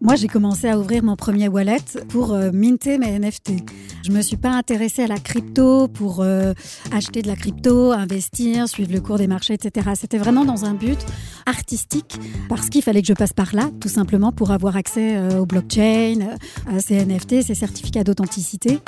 Moi, 0.00 0.14
j'ai 0.14 0.28
commencé 0.28 0.68
à 0.68 0.78
ouvrir 0.78 1.02
mon 1.02 1.16
premier 1.16 1.48
wallet 1.48 1.82
pour 2.08 2.32
euh, 2.32 2.50
minter 2.52 2.98
mes 2.98 3.18
NFT. 3.18 3.52
Je 4.04 4.10
me 4.10 4.22
suis 4.22 4.36
pas 4.36 4.52
intéressée 4.52 5.02
à 5.02 5.06
la 5.06 5.18
crypto 5.18 5.88
pour 5.88 6.20
euh, 6.20 6.54
acheter 6.92 7.20
de 7.20 7.26
la 7.26 7.36
crypto, 7.36 7.92
investir, 7.92 8.68
suivre 8.68 8.92
le 8.92 9.00
cours 9.00 9.18
des 9.18 9.26
marchés, 9.26 9.54
etc. 9.54 9.90
C'était 9.96 10.16
vraiment 10.16 10.44
dans 10.44 10.64
un 10.64 10.74
but 10.74 10.98
artistique 11.46 12.18
parce 12.48 12.70
qu'il 12.70 12.82
fallait 12.82 13.02
que 13.02 13.08
je 13.08 13.12
passe 13.12 13.32
par 13.32 13.54
là, 13.54 13.70
tout 13.80 13.88
simplement 13.88 14.32
pour 14.32 14.52
avoir 14.52 14.76
accès 14.76 15.16
euh, 15.16 15.40
au 15.40 15.46
blockchain, 15.46 16.36
à 16.66 16.80
ces 16.80 17.04
NFT, 17.04 17.42
ces 17.42 17.54
certificats 17.54 18.04
d'authenticité. 18.04 18.78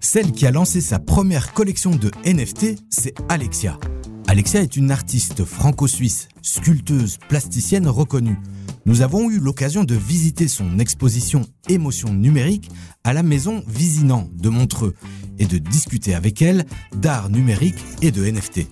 Celle 0.00 0.32
qui 0.32 0.46
a 0.46 0.50
lancé 0.50 0.80
sa 0.80 0.98
première 0.98 1.52
collection 1.52 1.90
de 1.90 2.10
NFT, 2.24 2.78
c'est 2.88 3.14
Alexia. 3.28 3.78
Alexia 4.26 4.62
est 4.62 4.76
une 4.76 4.90
artiste 4.90 5.44
franco-suisse, 5.44 6.28
sculpteuse, 6.42 7.18
plasticienne 7.28 7.86
reconnue. 7.86 8.38
Nous 8.86 9.02
avons 9.02 9.30
eu 9.30 9.38
l'occasion 9.38 9.84
de 9.84 9.94
visiter 9.94 10.48
son 10.48 10.78
exposition 10.78 11.46
Émotion 11.68 12.12
numérique 12.12 12.70
à 13.04 13.12
la 13.12 13.22
maison 13.22 13.62
Visinant 13.66 14.28
de 14.34 14.48
Montreux 14.48 14.94
et 15.38 15.46
de 15.46 15.58
discuter 15.58 16.14
avec 16.14 16.40
elle 16.42 16.64
d'art 16.96 17.28
numérique 17.28 17.78
et 18.02 18.10
de 18.10 18.24
NFT. 18.24 18.66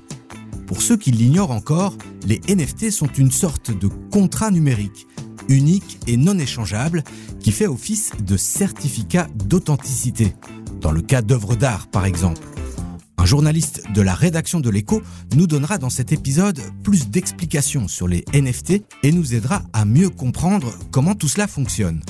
Pour 0.66 0.80
ceux 0.80 0.96
qui 0.96 1.10
l'ignorent 1.10 1.50
encore, 1.50 1.96
les 2.26 2.40
NFT 2.48 2.90
sont 2.90 3.12
une 3.18 3.30
sorte 3.30 3.76
de 3.76 3.88
contrat 4.10 4.50
numérique, 4.50 5.06
unique 5.48 5.98
et 6.06 6.16
non 6.16 6.38
échangeable, 6.38 7.04
qui 7.40 7.52
fait 7.52 7.66
office 7.66 8.12
de 8.24 8.38
certificat 8.38 9.28
d'authenticité, 9.34 10.34
dans 10.80 10.92
le 10.92 11.02
cas 11.02 11.20
d'œuvres 11.20 11.56
d'art 11.56 11.88
par 11.88 12.06
exemple. 12.06 12.40
Un 13.18 13.24
journaliste 13.24 13.82
de 13.94 14.02
la 14.02 14.14
rédaction 14.14 14.60
de 14.60 14.70
l'écho 14.70 15.02
nous 15.36 15.46
donnera 15.46 15.78
dans 15.78 15.90
cet 15.90 16.12
épisode 16.12 16.60
plus 16.82 17.08
d'explications 17.08 17.88
sur 17.88 18.08
les 18.08 18.24
NFT 18.34 18.82
et 19.02 19.12
nous 19.12 19.34
aidera 19.34 19.62
à 19.72 19.84
mieux 19.84 20.10
comprendre 20.10 20.72
comment 20.90 21.14
tout 21.14 21.28
cela 21.28 21.46
fonctionne. 21.46 22.02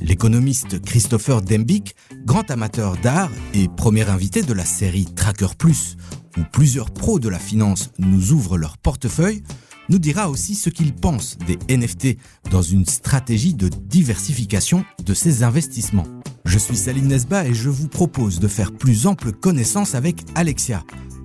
L'économiste 0.00 0.82
Christopher 0.82 1.40
Dembick, 1.42 1.94
grand 2.24 2.50
amateur 2.50 2.96
d'art 2.98 3.30
et 3.54 3.68
premier 3.68 4.08
invité 4.08 4.42
de 4.42 4.52
la 4.52 4.64
série 4.64 5.06
Tracker 5.06 5.54
Plus, 5.56 5.96
où 6.36 6.42
plusieurs 6.52 6.90
pros 6.90 7.18
de 7.18 7.28
la 7.28 7.38
finance 7.38 7.90
nous 7.98 8.32
ouvrent 8.32 8.58
leur 8.58 8.76
portefeuille, 8.78 9.42
nous 9.88 9.98
dira 9.98 10.30
aussi 10.30 10.54
ce 10.54 10.70
qu'il 10.70 10.94
pense 10.94 11.36
des 11.38 11.58
NFT 11.74 12.16
dans 12.50 12.62
une 12.62 12.86
stratégie 12.86 13.54
de 13.54 13.68
diversification 13.68 14.84
de 15.04 15.14
ses 15.14 15.42
investissements. 15.42 16.06
Je 16.44 16.58
suis 16.58 16.76
Saline 16.76 17.08
Nesba 17.08 17.46
et 17.46 17.54
je 17.54 17.68
vous 17.68 17.88
propose 17.88 18.40
de 18.40 18.48
faire 18.48 18.72
plus 18.72 19.06
ample 19.06 19.32
connaissance 19.32 19.94
avec 19.94 20.24
Alexia. 20.34 20.84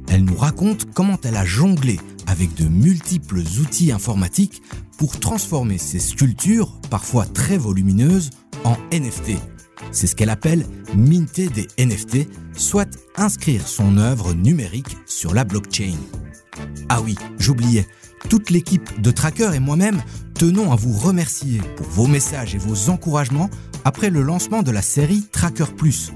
Elle 0.10 0.26
nous 0.26 0.36
raconte 0.36 0.94
comment 0.94 1.18
elle 1.24 1.38
a 1.38 1.46
jonglé 1.46 2.00
avec 2.28 2.54
de 2.56 2.66
multiples 2.66 3.40
outils 3.60 3.92
informatiques 3.92 4.62
pour 4.98 5.20
transformer 5.20 5.78
ses 5.78 6.00
sculptures, 6.00 6.80
parfois 6.90 7.26
très 7.26 7.58
volumineuses, 7.58 8.30
en 8.64 8.76
NFT. 8.92 9.38
C'est 9.92 10.08
ce 10.08 10.16
qu'elle 10.16 10.30
appelle 10.30 10.66
minter 10.96 11.48
des 11.50 11.68
NFT, 11.78 12.28
soit 12.58 12.90
inscrire 13.16 13.68
son 13.68 13.98
œuvre 13.98 14.34
numérique 14.34 14.98
sur 15.06 15.34
la 15.34 15.44
blockchain. 15.44 15.96
Ah 16.90 17.02
oui, 17.02 17.16
j'oubliais, 17.40 17.88
toute 18.30 18.50
l'équipe 18.50 19.02
de 19.02 19.12
Tracker 19.12 19.52
et 19.54 19.60
moi-même 19.60 20.02
tenons 20.34 20.72
à 20.72 20.76
vous 20.76 20.94
remercier 20.94 21.62
pour 21.78 21.88
vos 21.88 22.08
messages 22.08 22.56
et 22.56 22.58
vos 22.58 22.90
encouragements 22.90 23.50
après 23.86 24.10
le 24.10 24.24
lancement 24.24 24.64
de 24.64 24.72
la 24.72 24.82
série 24.82 25.24
Tracker 25.32 25.68
Plus. 25.78 26.12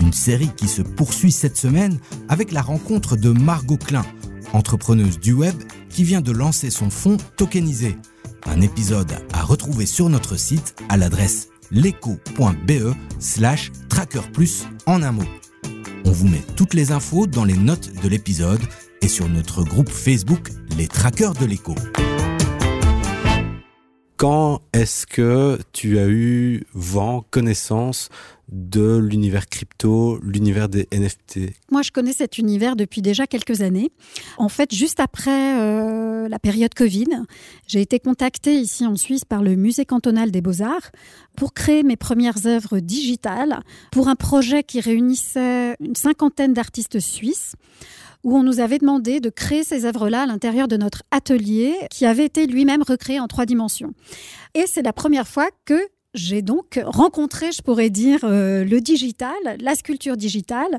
Une 0.00 0.12
série 0.12 0.50
qui 0.56 0.68
se 0.68 0.82
poursuit 0.82 1.32
cette 1.32 1.56
semaine 1.56 1.98
avec 2.28 2.52
la 2.52 2.62
rencontre 2.62 3.16
de 3.16 3.30
Margot 3.30 3.78
Klein, 3.78 4.04
entrepreneuse 4.52 5.18
du 5.18 5.32
web 5.32 5.54
qui 5.88 6.04
vient 6.04 6.20
de 6.20 6.30
lancer 6.30 6.70
son 6.70 6.90
fonds 6.90 7.16
tokenisé. 7.36 7.96
Un 8.44 8.60
épisode 8.60 9.12
à 9.32 9.42
retrouver 9.42 9.86
sur 9.86 10.08
notre 10.10 10.36
site 10.36 10.76
à 10.88 10.96
l'adresse 10.96 11.48
leco.be 11.72 12.94
slash 13.18 13.72
trackerplus 13.88 14.66
en 14.84 15.02
un 15.02 15.12
mot. 15.12 15.24
On 16.04 16.12
vous 16.12 16.28
met 16.28 16.42
toutes 16.54 16.74
les 16.74 16.92
infos 16.92 17.26
dans 17.26 17.44
les 17.44 17.56
notes 17.56 17.90
de 18.02 18.08
l'épisode 18.08 18.60
et 19.00 19.08
sur 19.08 19.28
notre 19.28 19.64
groupe 19.64 19.90
Facebook 19.90 20.50
Les 20.76 20.86
Trackers 20.86 21.34
de 21.34 21.46
l'écho. 21.46 21.74
Quand 24.16 24.62
est-ce 24.72 25.06
que 25.06 25.58
tu 25.74 25.98
as 25.98 26.08
eu 26.08 26.64
vent, 26.72 27.26
connaissance 27.30 28.08
de 28.48 28.96
l'univers 28.96 29.46
crypto, 29.46 30.18
l'univers 30.22 30.70
des 30.70 30.88
NFT 30.90 31.40
Moi, 31.70 31.82
je 31.82 31.90
connais 31.90 32.14
cet 32.14 32.38
univers 32.38 32.76
depuis 32.76 33.02
déjà 33.02 33.26
quelques 33.26 33.60
années. 33.60 33.90
En 34.38 34.48
fait, 34.48 34.74
juste 34.74 35.00
après 35.00 35.60
euh, 35.60 36.28
la 36.28 36.38
période 36.38 36.72
Covid, 36.72 37.24
j'ai 37.66 37.82
été 37.82 38.00
contactée 38.00 38.54
ici 38.54 38.86
en 38.86 38.96
Suisse 38.96 39.26
par 39.26 39.42
le 39.42 39.54
Musée 39.54 39.84
cantonal 39.84 40.30
des 40.30 40.40
beaux-arts 40.40 40.92
pour 41.36 41.52
créer 41.52 41.82
mes 41.82 41.96
premières 41.96 42.46
œuvres 42.46 42.78
digitales 42.78 43.60
pour 43.92 44.08
un 44.08 44.16
projet 44.16 44.62
qui 44.62 44.80
réunissait 44.80 45.76
une 45.80 45.96
cinquantaine 45.96 46.54
d'artistes 46.54 47.00
suisses 47.00 47.54
où 48.26 48.36
on 48.36 48.42
nous 48.42 48.58
avait 48.58 48.78
demandé 48.78 49.20
de 49.20 49.30
créer 49.30 49.62
ces 49.62 49.84
œuvres-là 49.84 50.22
à 50.22 50.26
l'intérieur 50.26 50.66
de 50.66 50.76
notre 50.76 51.04
atelier 51.12 51.76
qui 51.92 52.04
avait 52.04 52.24
été 52.24 52.48
lui-même 52.48 52.82
recréé 52.82 53.20
en 53.20 53.28
trois 53.28 53.46
dimensions. 53.46 53.92
Et 54.54 54.66
c'est 54.66 54.82
la 54.82 54.92
première 54.92 55.28
fois 55.28 55.48
que 55.64 55.80
j'ai 56.16 56.42
donc 56.42 56.80
rencontré, 56.84 57.52
je 57.52 57.62
pourrais 57.62 57.90
dire, 57.90 58.20
euh, 58.24 58.64
le 58.64 58.80
digital, 58.80 59.36
la 59.60 59.74
sculpture 59.74 60.16
digitale 60.16 60.78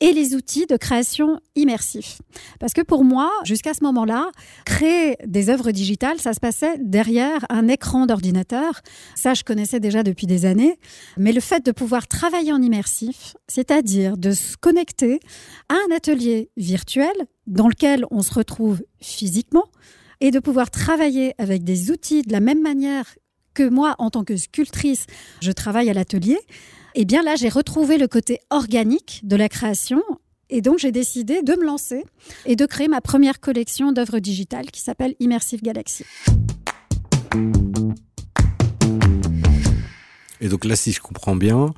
et 0.00 0.12
les 0.12 0.34
outils 0.34 0.66
de 0.66 0.76
création 0.76 1.40
immersif. 1.56 2.18
Parce 2.60 2.72
que 2.72 2.82
pour 2.82 3.04
moi, 3.04 3.30
jusqu'à 3.44 3.74
ce 3.74 3.82
moment-là, 3.84 4.30
créer 4.64 5.16
des 5.26 5.48
œuvres 5.48 5.72
digitales, 5.72 6.20
ça 6.20 6.34
se 6.34 6.40
passait 6.40 6.76
derrière 6.78 7.44
un 7.48 7.68
écran 7.68 8.06
d'ordinateur. 8.06 8.80
Ça, 9.14 9.34
je 9.34 9.42
connaissais 9.42 9.80
déjà 9.80 10.02
depuis 10.02 10.26
des 10.26 10.44
années. 10.44 10.78
Mais 11.16 11.32
le 11.32 11.40
fait 11.40 11.64
de 11.64 11.72
pouvoir 11.72 12.06
travailler 12.06 12.52
en 12.52 12.60
immersif, 12.60 13.34
c'est-à-dire 13.48 14.16
de 14.16 14.32
se 14.32 14.56
connecter 14.56 15.20
à 15.68 15.74
un 15.74 15.96
atelier 15.96 16.50
virtuel 16.56 17.14
dans 17.46 17.68
lequel 17.68 18.04
on 18.10 18.22
se 18.22 18.34
retrouve 18.34 18.82
physiquement, 19.00 19.64
et 20.20 20.30
de 20.30 20.38
pouvoir 20.38 20.70
travailler 20.70 21.34
avec 21.38 21.64
des 21.64 21.90
outils 21.90 22.22
de 22.22 22.32
la 22.32 22.40
même 22.40 22.62
manière 22.62 23.14
que 23.54 23.68
moi, 23.68 23.94
en 23.98 24.10
tant 24.10 24.24
que 24.24 24.36
sculptrice, 24.36 25.06
je 25.40 25.52
travaille 25.52 25.88
à 25.88 25.94
l'atelier, 25.94 26.38
eh 26.94 27.04
bien 27.04 27.22
là, 27.22 27.36
j'ai 27.36 27.48
retrouvé 27.48 27.98
le 27.98 28.08
côté 28.08 28.40
organique 28.50 29.20
de 29.24 29.36
la 29.36 29.48
création. 29.48 30.02
Et 30.50 30.60
donc, 30.60 30.78
j'ai 30.78 30.92
décidé 30.92 31.42
de 31.42 31.54
me 31.54 31.64
lancer 31.64 32.04
et 32.44 32.56
de 32.56 32.66
créer 32.66 32.88
ma 32.88 33.00
première 33.00 33.40
collection 33.40 33.92
d'œuvres 33.92 34.18
digitales 34.18 34.70
qui 34.70 34.80
s'appelle 34.80 35.14
Immersive 35.18 35.62
Galaxy. 35.62 36.04
Et 40.40 40.48
donc 40.48 40.64
là, 40.64 40.76
si 40.76 40.92
je 40.92 41.00
comprends 41.00 41.36
bien, 41.36 41.72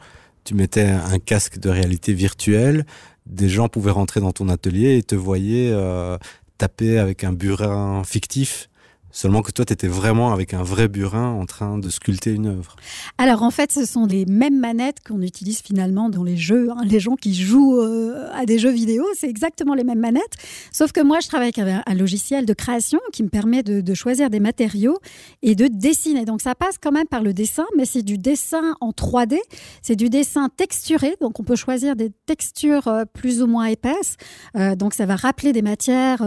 tu 0.44 0.54
mettais 0.54 0.86
un 0.86 1.18
casque 1.18 1.58
de 1.58 1.68
réalité 1.68 2.12
virtuelle, 2.12 2.84
des 3.26 3.48
gens 3.48 3.68
pouvaient 3.68 3.90
rentrer 3.90 4.20
dans 4.20 4.32
ton 4.32 4.48
atelier 4.48 4.96
et 4.96 5.02
te 5.02 5.14
voyaient 5.14 5.70
euh, 5.72 6.18
taper 6.58 6.98
avec 6.98 7.24
un 7.24 7.32
burin 7.32 8.02
fictif 8.04 8.68
Seulement 9.16 9.40
que 9.40 9.50
toi, 9.50 9.64
tu 9.64 9.72
étais 9.72 9.88
vraiment 9.88 10.30
avec 10.30 10.52
un 10.52 10.62
vrai 10.62 10.88
burin 10.88 11.30
en 11.30 11.46
train 11.46 11.78
de 11.78 11.88
sculpter 11.88 12.32
une 12.32 12.48
œuvre. 12.48 12.76
Alors 13.16 13.44
en 13.44 13.50
fait, 13.50 13.72
ce 13.72 13.86
sont 13.86 14.04
les 14.04 14.26
mêmes 14.26 14.60
manettes 14.60 14.98
qu'on 15.02 15.22
utilise 15.22 15.62
finalement 15.62 16.10
dans 16.10 16.22
les 16.22 16.36
jeux. 16.36 16.68
Hein. 16.70 16.82
Les 16.84 17.00
gens 17.00 17.16
qui 17.16 17.34
jouent 17.34 17.80
euh, 17.80 18.28
à 18.34 18.44
des 18.44 18.58
jeux 18.58 18.70
vidéo, 18.70 19.06
c'est 19.18 19.30
exactement 19.30 19.72
les 19.72 19.84
mêmes 19.84 20.00
manettes. 20.00 20.34
Sauf 20.70 20.92
que 20.92 21.00
moi, 21.00 21.20
je 21.20 21.28
travaille 21.28 21.50
avec 21.56 21.82
un, 21.86 21.94
logiciel 21.94 22.44
de 22.44 22.52
création 22.52 23.00
qui 23.10 23.22
me 23.22 23.30
permet 23.30 23.62
de, 23.62 23.94
choisir 23.94 24.28
des 24.28 24.38
matériaux 24.38 24.98
et 25.40 25.54
de 25.54 25.66
dessiner. 25.66 26.26
Donc 26.26 26.42
ça 26.42 26.54
passe 26.54 26.76
quand 26.78 26.92
même 26.92 27.06
par 27.06 27.22
le 27.22 27.32
dessin, 27.32 27.64
mais 27.74 27.86
c'est 27.86 28.02
du 28.02 28.18
dessin 28.18 28.74
en 28.82 28.90
3D. 28.90 29.38
C'est 29.80 29.96
du 29.96 30.10
dessin 30.10 30.50
texturé. 30.54 31.16
Donc 31.22 31.40
on 31.40 31.42
peut 31.42 31.56
choisir 31.56 31.96
des 31.96 32.10
textures 32.26 32.88
euh, 32.88 33.04
plus 33.10 33.40
ou 33.40 33.46
moins 33.46 33.64
épaisses. 33.64 34.18
Euh, 34.56 34.76
donc 34.76 34.92
ça 34.92 35.06
va 35.06 35.16
rappeler 35.16 35.54
des 35.54 35.62
matières 35.62 36.22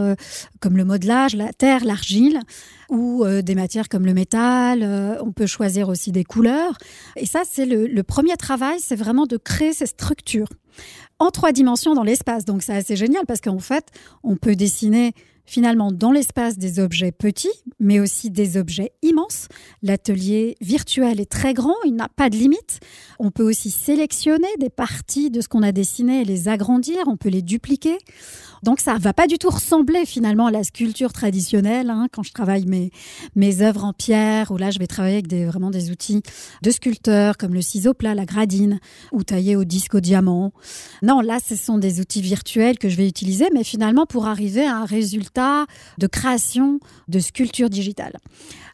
comme 0.58 0.76
le 0.76 0.84
modelage, 0.84 1.36
la 1.36 1.52
terre, 1.52 1.84
l'argile 1.84 2.40
ou 2.90 3.24
euh, 3.24 3.40
des 3.40 3.54
matières 3.54 3.88
comme 3.88 4.04
le 4.04 4.12
métal. 4.12 4.82
Euh, 4.82 5.16
on 5.22 5.32
peut 5.32 5.46
choisir 5.46 5.88
aussi 5.88 6.12
des 6.12 6.24
couleurs. 6.24 6.76
Et 7.16 7.24
ça, 7.24 7.42
c'est 7.50 7.64
le, 7.64 8.02
premier 8.02 8.36
travail, 8.36 8.80
c'est 8.80 8.96
vraiment 8.96 9.26
de 9.26 9.36
créer 9.36 9.72
ces 9.72 9.86
structures 9.86 10.48
en 11.18 11.30
trois 11.30 11.52
dimensions 11.52 11.94
dans 11.94 12.02
l'espace. 12.02 12.44
Donc 12.44 12.62
c'est 12.62 12.74
assez 12.74 12.96
génial 12.96 13.24
parce 13.26 13.40
qu'en 13.40 13.58
fait, 13.58 13.86
on 14.22 14.36
peut 14.36 14.56
dessiner 14.56 15.12
finalement 15.50 15.90
dans 15.90 16.12
l'espace 16.12 16.58
des 16.58 16.78
objets 16.78 17.10
petits, 17.10 17.50
mais 17.80 17.98
aussi 17.98 18.30
des 18.30 18.56
objets 18.56 18.92
immenses. 19.02 19.48
L'atelier 19.82 20.56
virtuel 20.60 21.18
est 21.18 21.30
très 21.30 21.54
grand, 21.54 21.74
il 21.84 21.96
n'a 21.96 22.08
pas 22.08 22.30
de 22.30 22.36
limite. 22.36 22.78
On 23.18 23.32
peut 23.32 23.42
aussi 23.42 23.72
sélectionner 23.72 24.46
des 24.60 24.70
parties 24.70 25.28
de 25.28 25.40
ce 25.40 25.48
qu'on 25.48 25.64
a 25.64 25.72
dessiné 25.72 26.20
et 26.20 26.24
les 26.24 26.46
agrandir, 26.46 26.98
on 27.08 27.16
peut 27.16 27.30
les 27.30 27.42
dupliquer. 27.42 27.98
Donc 28.62 28.78
ça 28.78 28.96
va 28.98 29.12
pas 29.12 29.26
du 29.26 29.38
tout 29.38 29.48
ressembler 29.48 30.04
finalement 30.04 30.46
à 30.46 30.50
la 30.50 30.62
sculpture 30.62 31.12
traditionnelle. 31.12 31.90
Hein, 31.90 32.06
quand 32.12 32.22
je 32.22 32.32
travaille 32.32 32.66
mes, 32.66 32.90
mes 33.34 33.62
œuvres 33.62 33.84
en 33.84 33.92
pierre, 33.92 34.52
ou 34.52 34.56
là 34.56 34.70
je 34.70 34.78
vais 34.78 34.86
travailler 34.86 35.16
avec 35.16 35.32
vraiment 35.32 35.70
des 35.70 35.90
outils 35.90 36.22
de 36.62 36.70
sculpteur 36.70 37.38
comme 37.38 37.54
le 37.54 37.62
ciseau 37.62 37.94
plat, 37.94 38.14
la 38.14 38.26
gradine, 38.26 38.78
ou 39.12 39.24
tailler 39.24 39.56
au 39.56 39.64
disque 39.64 39.94
au 39.94 40.00
diamant. 40.00 40.52
Non, 41.02 41.20
là 41.22 41.38
ce 41.44 41.56
sont 41.56 41.78
des 41.78 42.00
outils 42.00 42.22
virtuels 42.22 42.78
que 42.78 42.88
je 42.88 42.96
vais 42.96 43.08
utiliser, 43.08 43.46
mais 43.52 43.64
finalement 43.64 44.06
pour 44.06 44.26
arriver 44.26 44.64
à 44.64 44.76
un 44.76 44.84
résultat 44.84 45.39
de 45.98 46.06
création 46.06 46.80
de 47.08 47.18
sculpture 47.18 47.70
digitale. 47.70 48.16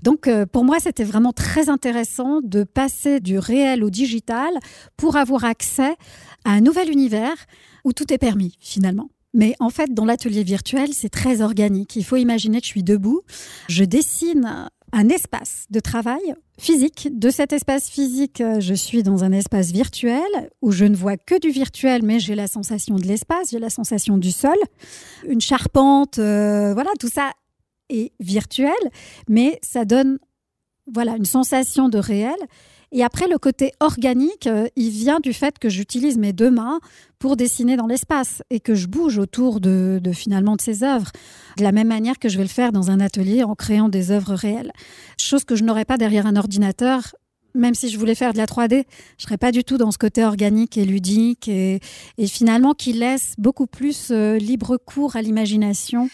Donc 0.03 0.29
euh, 0.29 0.47
pour 0.47 0.65
moi, 0.65 0.79
c'était 0.81 1.05
vraiment 1.05 1.33
très 1.33 1.69
intéressant 1.69 2.41
de 2.43 2.65
passer 2.65 3.21
du 3.21 3.39
réel 3.39 3.85
au 3.85 3.91
digital 3.91 4.51
pour 4.97 5.17
avoir 5.17 5.45
accès 5.45 5.97
à 6.45 6.51
un 6.51 6.61
nouvel 6.61 6.91
univers 6.91 7.37
où 7.85 7.93
tout 7.93 8.13
est 8.13 8.19
permis 8.19 8.57
finalement. 8.61 9.09
Mais 9.35 9.55
en 9.61 9.69
fait, 9.69 9.93
dans 9.93 10.07
l'atelier 10.07 10.43
virtuel, 10.45 10.95
c'est 10.95 11.11
très 11.11 11.43
organique. 11.43 11.95
Il 11.97 12.05
faut 12.05 12.17
imaginer 12.17 12.61
que 12.61 12.67
je 12.67 12.71
suis 12.71 12.83
debout, 12.83 13.21
je 13.69 13.85
dessine 13.85 14.69
un 14.93 15.09
espace 15.09 15.67
de 15.71 15.81
travail 15.81 16.35
physique. 16.59 17.09
De 17.13 17.31
cet 17.31 17.53
espace 17.53 17.89
physique, 17.89 18.41
euh, 18.41 18.61
je 18.61 18.75
suis 18.75 19.03
dans 19.03 19.25
un 19.25 19.33
espace 19.33 19.73
virtuel 19.73 20.51
où 20.63 20.71
je 20.71 20.85
ne 20.85 20.97
vois 20.97 21.17
que 21.17 21.39
du 21.39 21.51
virtuel, 21.51 22.03
mais 22.03 22.19
j'ai 22.19 22.35
la 22.35 22.47
sensation 22.47 22.97
de 22.97 23.07
l'espace, 23.07 23.51
j'ai 23.51 23.59
la 23.59 23.71
sensation 23.71 24.17
du 24.17 24.33
sol, 24.33 24.57
une 25.29 25.41
charpente, 25.41 26.19
euh, 26.19 26.73
voilà, 26.75 26.91
tout 26.99 27.11
ça 27.11 27.33
est 27.89 28.13
virtuel, 28.21 28.73
mais 29.29 29.59
ça 29.63 29.85
donne 29.85 30.19
voilà 30.93 31.17
une 31.17 31.25
sensation 31.25 31.89
de 31.89 31.99
réel. 31.99 32.37
Et 32.93 33.03
après, 33.03 33.27
le 33.29 33.39
côté 33.39 33.73
organique, 33.81 34.47
euh, 34.47 34.69
il 34.77 34.91
vient 34.91 35.19
du 35.21 35.33
fait 35.33 35.59
que 35.59 35.69
j'utilise 35.69 36.19
mes 36.19 36.33
deux 36.33 36.51
mains 36.51 36.81
pour 37.19 37.37
dessiner 37.37 37.77
dans 37.77 37.87
l'espace 37.87 38.43
et 38.51 38.61
que 38.61 38.75
je 38.75 38.87
bouge 38.87 39.19
autour 39.19 39.61
de, 39.61 40.01
finalement 40.13 40.57
de 40.57 40.61
ces 40.61 40.85
œuvres, 40.85 41.11
de 41.57 41.63
la 41.63 41.73
même 41.73 41.89
manière 41.89 42.19
que 42.19 42.29
je 42.29 42.37
vais 42.37 42.45
le 42.45 42.49
faire 42.49 42.73
dans 42.73 42.91
un 42.91 43.01
atelier 43.01 43.43
en 43.43 43.55
créant 43.55 43.89
des 43.89 44.11
œuvres 44.11 44.35
réelles. 44.35 44.73
Chose 45.19 45.45
que 45.45 45.57
je 45.57 45.65
n'aurais 45.65 45.85
pas 45.85 45.97
derrière 45.97 46.27
un 46.27 46.37
ordinateur. 46.37 47.15
Même 47.55 47.75
si 47.75 47.89
je 47.89 47.99
voulais 47.99 48.15
faire 48.15 48.35
de 48.35 48.39
la 48.39 48.45
3D, 48.45 48.85
je 49.17 49.25
serais 49.25 49.39
pas 49.39 49.51
du 49.51 49.65
tout 49.65 49.79
dans 49.79 49.91
ce 49.91 49.97
côté 49.97 50.23
organique 50.23 50.77
et 50.77 50.85
ludique 50.85 51.49
et, 51.49 51.81
finalement 52.27 52.75
qui 52.75 52.93
laisse 52.93 53.33
beaucoup 53.39 53.67
plus 53.67 54.11
euh, 54.11 54.37
libre 54.37 54.77
cours 54.77 55.17
à 55.17 55.23
l'imagination 55.23 56.11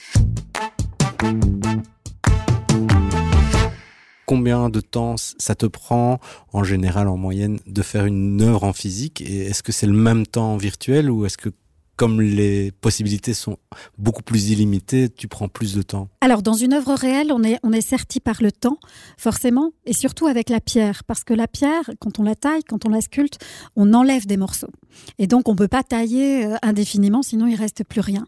combien 4.27 4.69
de 4.69 4.81
temps 4.81 5.17
ça 5.17 5.55
te 5.55 5.67
prend 5.67 6.19
en 6.53 6.65
général 6.65 7.09
en 7.09 7.17
moyenne 7.17 7.59
de 7.67 7.83
faire 7.83 8.07
une 8.07 8.41
œuvre 8.43 8.65
en 8.65 8.73
physique? 8.73 9.21
Et 9.21 9.47
est-ce 9.47 9.63
que 9.63 9.73
c'est 9.73 9.87
le 9.87 9.93
même 9.93 10.27
temps 10.27 10.53
en 10.53 10.57
virtuel 10.57 11.11
ou 11.11 11.27
est-ce 11.27 11.39
que 11.39 11.51
comme 11.97 12.21
les 12.21 12.73
possibilités 12.73 13.35
sont 13.35 13.59
beaucoup 13.99 14.23
plus 14.23 14.51
illimitées, 14.51 15.09
tu 15.09 15.29
prends 15.29 15.49
plus 15.49 15.75
de 15.75 15.83
temps? 15.83 16.09
Alors, 16.21 16.43
dans 16.43 16.55
une 16.55 16.73
œuvre 16.73 16.95
réelle, 16.95 17.31
on 17.33 17.45
est, 17.45 17.59
on 17.63 17.73
est 17.73 17.87
serti 17.87 18.19
par 18.19 18.43
le 18.43 18.51
temps, 18.51 18.79
forcément, 19.19 19.73
et 19.85 19.93
surtout 19.93 20.27
avec 20.27 20.49
la 20.49 20.61
pierre, 20.61 21.05
parce 21.05 21.23
que 21.23 21.35
la 21.35 21.47
pierre, 21.47 21.91
quand 22.01 22.19
on 22.19 22.23
la 22.23 22.35
taille, 22.35 22.65
quand 22.65 22.87
on 22.87 22.89
la 22.89 23.03
sculpte, 23.03 23.39
on 23.77 23.95
enlève 23.95 24.27
des 24.27 24.37
morceaux. 24.37 24.73
Et 25.19 25.27
donc, 25.27 25.49
on 25.49 25.53
ne 25.53 25.59
peut 25.59 25.69
pas 25.69 25.83
tailler 25.83 26.47
euh, 26.47 26.57
indéfiniment, 26.63 27.23
sinon 27.23 27.47
il 27.47 27.55
reste 27.55 27.85
plus 27.85 28.01
rien. 28.01 28.25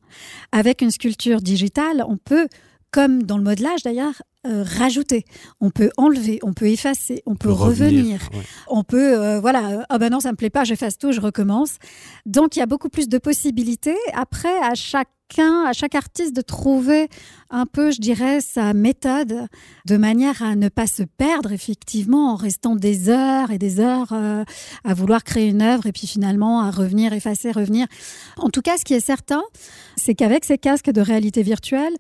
Avec 0.53 0.83
une 0.83 0.91
sculpture 0.91 1.41
digitale, 1.41 2.05
on 2.07 2.17
peut 2.17 2.47
comme 2.95 3.25
dans 3.25 3.39
le 3.39 3.43
modelage 3.43 3.83
d'ailleurs, 3.83 4.23
euh, 4.47 4.63
rajouter. 4.63 5.25
On 5.61 5.71
peut 5.71 5.91
enlever, 5.97 6.39
on 6.43 6.53
peut 6.53 6.67
effacer, 6.67 7.23
on 7.25 7.35
peut 7.35 7.51
revenir. 7.51 8.21
On 8.69 8.85
peut, 8.85 9.19
euh, 9.19 9.41
voilà, 9.41 9.87
ah 9.89 9.99
ben 9.99 10.11
non, 10.11 10.21
ça 10.21 10.33
me 10.33 10.37
plaît 10.37 10.51
pas, 10.51 10.65
j'efface 10.65 10.99
tout, 10.99 11.13
je 11.13 11.21
recommence. 11.21 11.79
Donc 12.27 12.57
il 12.57 12.59
y 12.59 12.63
a 12.63 12.67
beaucoup 12.67 12.91
plus 12.91 13.09
de 13.09 13.17
possibilités. 13.19 13.97
Après, 14.13 14.55
à 14.63 14.75
chacun, 14.75 15.65
à 15.67 15.73
chaque 15.73 15.95
artiste 15.95 16.37
de 16.37 16.43
trouver 16.43 17.09
un 17.49 17.65
peu, 17.65 17.91
je 17.91 18.01
dirais, 18.01 18.41
sa 18.41 18.75
méthode 18.75 19.47
de 19.87 19.97
manière 19.97 20.43
à 20.43 20.57
ne 20.57 20.69
pas 20.69 20.87
se 20.87 21.03
perdre 21.03 21.53
effectivement 21.53 22.33
en 22.33 22.37
restant 22.37 22.77
des 22.77 23.09
heures 23.09 23.51
et 23.51 23.59
des 23.59 23.81
heures 23.81 24.13
euh, 24.13 24.45
à 24.85 24.95
vouloir 24.95 25.25
créer 25.25 25.49
une 25.49 25.63
œuvre 25.63 25.87
et 25.87 25.93
puis 25.93 26.07
finalement 26.07 26.61
à 26.61 26.71
revenir, 26.71 27.13
effacer, 27.13 27.51
revenir. 27.51 27.87
En 28.37 28.51
tout 28.51 28.63
cas, 28.63 28.77
ce 28.77 28.85
qui 28.85 28.93
est 28.93 29.01
certain, 29.01 29.43
c'est 29.97 30.15
qu'avec 30.15 30.45
ces 30.45 30.59
casques 30.59 30.91
de 30.91 31.01
réalité 31.01 31.43
virtuelle, 31.43 31.95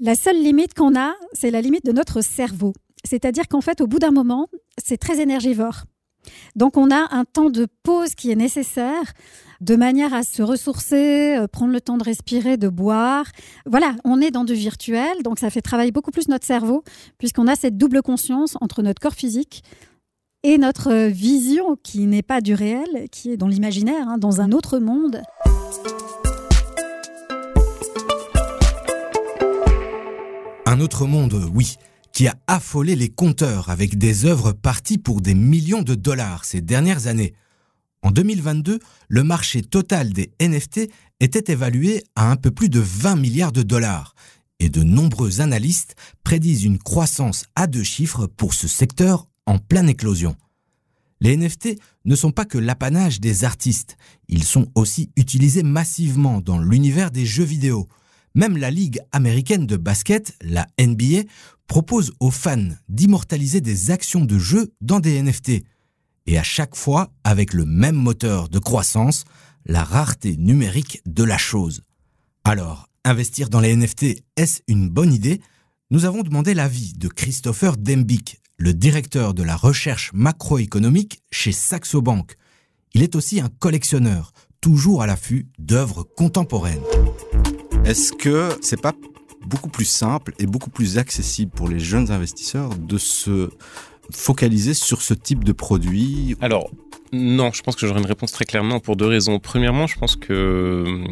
la 0.00 0.14
seule 0.14 0.42
limite 0.42 0.74
qu'on 0.74 0.98
a, 0.98 1.14
c'est 1.32 1.50
la 1.50 1.60
limite 1.60 1.84
de 1.84 1.92
notre 1.92 2.22
cerveau. 2.22 2.72
C'est-à-dire 3.04 3.48
qu'en 3.48 3.60
fait, 3.60 3.80
au 3.80 3.86
bout 3.86 3.98
d'un 3.98 4.10
moment, 4.10 4.48
c'est 4.82 4.96
très 4.96 5.20
énergivore. 5.20 5.84
Donc 6.56 6.76
on 6.76 6.90
a 6.90 7.14
un 7.14 7.24
temps 7.24 7.50
de 7.50 7.66
pause 7.82 8.14
qui 8.14 8.30
est 8.30 8.36
nécessaire 8.36 9.12
de 9.60 9.76
manière 9.76 10.12
à 10.14 10.22
se 10.22 10.42
ressourcer, 10.42 11.36
euh, 11.36 11.46
prendre 11.46 11.72
le 11.72 11.80
temps 11.80 11.96
de 11.96 12.04
respirer, 12.04 12.56
de 12.56 12.68
boire. 12.68 13.26
Voilà, 13.66 13.94
on 14.04 14.20
est 14.20 14.30
dans 14.30 14.44
du 14.44 14.54
virtuel, 14.54 15.22
donc 15.22 15.38
ça 15.38 15.50
fait 15.50 15.62
travailler 15.62 15.92
beaucoup 15.92 16.10
plus 16.10 16.28
notre 16.28 16.46
cerveau, 16.46 16.82
puisqu'on 17.18 17.46
a 17.46 17.56
cette 17.56 17.76
double 17.76 18.02
conscience 18.02 18.56
entre 18.60 18.82
notre 18.82 19.00
corps 19.00 19.14
physique 19.14 19.62
et 20.42 20.56
notre 20.56 21.08
vision 21.08 21.76
qui 21.82 22.06
n'est 22.06 22.22
pas 22.22 22.40
du 22.40 22.54
réel, 22.54 23.08
qui 23.10 23.32
est 23.32 23.36
dans 23.36 23.48
l'imaginaire, 23.48 24.08
hein, 24.08 24.18
dans 24.18 24.40
un 24.40 24.52
autre 24.52 24.78
monde. 24.78 25.22
Un 30.70 30.78
autre 30.78 31.04
monde, 31.04 31.50
oui, 31.52 31.78
qui 32.12 32.28
a 32.28 32.36
affolé 32.46 32.94
les 32.94 33.08
compteurs 33.08 33.70
avec 33.70 33.98
des 33.98 34.24
œuvres 34.24 34.52
parties 34.52 34.98
pour 34.98 35.20
des 35.20 35.34
millions 35.34 35.82
de 35.82 35.96
dollars 35.96 36.44
ces 36.44 36.60
dernières 36.60 37.08
années. 37.08 37.34
En 38.02 38.12
2022, 38.12 38.78
le 39.08 39.24
marché 39.24 39.62
total 39.62 40.12
des 40.12 40.30
NFT 40.40 40.88
était 41.18 41.52
évalué 41.52 42.04
à 42.14 42.30
un 42.30 42.36
peu 42.36 42.52
plus 42.52 42.68
de 42.68 42.78
20 42.78 43.16
milliards 43.16 43.50
de 43.50 43.64
dollars 43.64 44.14
et 44.60 44.68
de 44.68 44.84
nombreux 44.84 45.40
analystes 45.40 45.96
prédisent 46.22 46.62
une 46.62 46.78
croissance 46.78 47.46
à 47.56 47.66
deux 47.66 47.82
chiffres 47.82 48.28
pour 48.28 48.54
ce 48.54 48.68
secteur 48.68 49.26
en 49.46 49.58
pleine 49.58 49.88
éclosion. 49.88 50.36
Les 51.20 51.36
NFT 51.36 51.80
ne 52.04 52.14
sont 52.14 52.30
pas 52.30 52.44
que 52.44 52.58
l'apanage 52.58 53.18
des 53.18 53.42
artistes, 53.42 53.96
ils 54.28 54.44
sont 54.44 54.68
aussi 54.76 55.10
utilisés 55.16 55.64
massivement 55.64 56.40
dans 56.40 56.60
l'univers 56.60 57.10
des 57.10 57.26
jeux 57.26 57.42
vidéo, 57.42 57.88
même 58.34 58.56
la 58.56 58.70
Ligue 58.70 59.00
américaine 59.12 59.66
de 59.66 59.76
basket, 59.76 60.36
la 60.42 60.66
NBA, 60.80 61.22
propose 61.66 62.12
aux 62.20 62.30
fans 62.30 62.68
d'immortaliser 62.88 63.60
des 63.60 63.90
actions 63.90 64.24
de 64.24 64.38
jeu 64.38 64.72
dans 64.80 65.00
des 65.00 65.20
NFT. 65.22 65.62
Et 66.26 66.38
à 66.38 66.42
chaque 66.42 66.76
fois 66.76 67.12
avec 67.24 67.54
le 67.54 67.64
même 67.64 67.96
moteur 67.96 68.48
de 68.48 68.58
croissance, 68.58 69.24
la 69.66 69.84
rareté 69.84 70.36
numérique 70.36 71.00
de 71.06 71.24
la 71.24 71.38
chose. 71.38 71.82
Alors, 72.44 72.88
investir 73.04 73.50
dans 73.50 73.60
les 73.60 73.74
NFT, 73.74 74.22
est-ce 74.36 74.60
une 74.68 74.88
bonne 74.88 75.12
idée? 75.12 75.40
Nous 75.90 76.04
avons 76.04 76.22
demandé 76.22 76.54
l'avis 76.54 76.92
de 76.94 77.08
Christopher 77.08 77.76
Dembick, 77.76 78.40
le 78.56 78.74
directeur 78.74 79.34
de 79.34 79.42
la 79.42 79.56
recherche 79.56 80.12
macroéconomique 80.12 81.22
chez 81.30 81.52
Saxo 81.52 82.02
Bank. 82.02 82.36
Il 82.94 83.02
est 83.02 83.16
aussi 83.16 83.40
un 83.40 83.48
collectionneur, 83.48 84.32
toujours 84.60 85.02
à 85.02 85.06
l'affût 85.06 85.48
d'œuvres 85.58 86.02
contemporaines. 86.02 86.82
Est-ce 87.84 88.12
que 88.12 88.50
c'est 88.60 88.80
pas 88.80 88.92
beaucoup 89.46 89.68
plus 89.70 89.84
simple 89.84 90.32
et 90.38 90.46
beaucoup 90.46 90.70
plus 90.70 90.98
accessible 90.98 91.50
pour 91.50 91.68
les 91.68 91.80
jeunes 91.80 92.10
investisseurs 92.10 92.70
de 92.76 92.98
se 92.98 93.50
focaliser 94.12 94.74
sur 94.74 95.02
ce 95.02 95.14
type 95.14 95.44
de 95.44 95.52
produit 95.52 96.36
Alors, 96.40 96.70
non, 97.12 97.50
je 97.52 97.62
pense 97.62 97.74
que 97.74 97.88
j'aurais 97.88 98.00
une 98.00 98.06
réponse 98.06 98.30
très 98.30 98.44
clairement 98.44 98.78
pour 98.78 98.94
deux 98.94 99.06
raisons. 99.06 99.40
Premièrement, 99.40 99.88
je 99.88 99.98
pense 99.98 100.14
que 100.14 100.84
hum, 100.86 101.08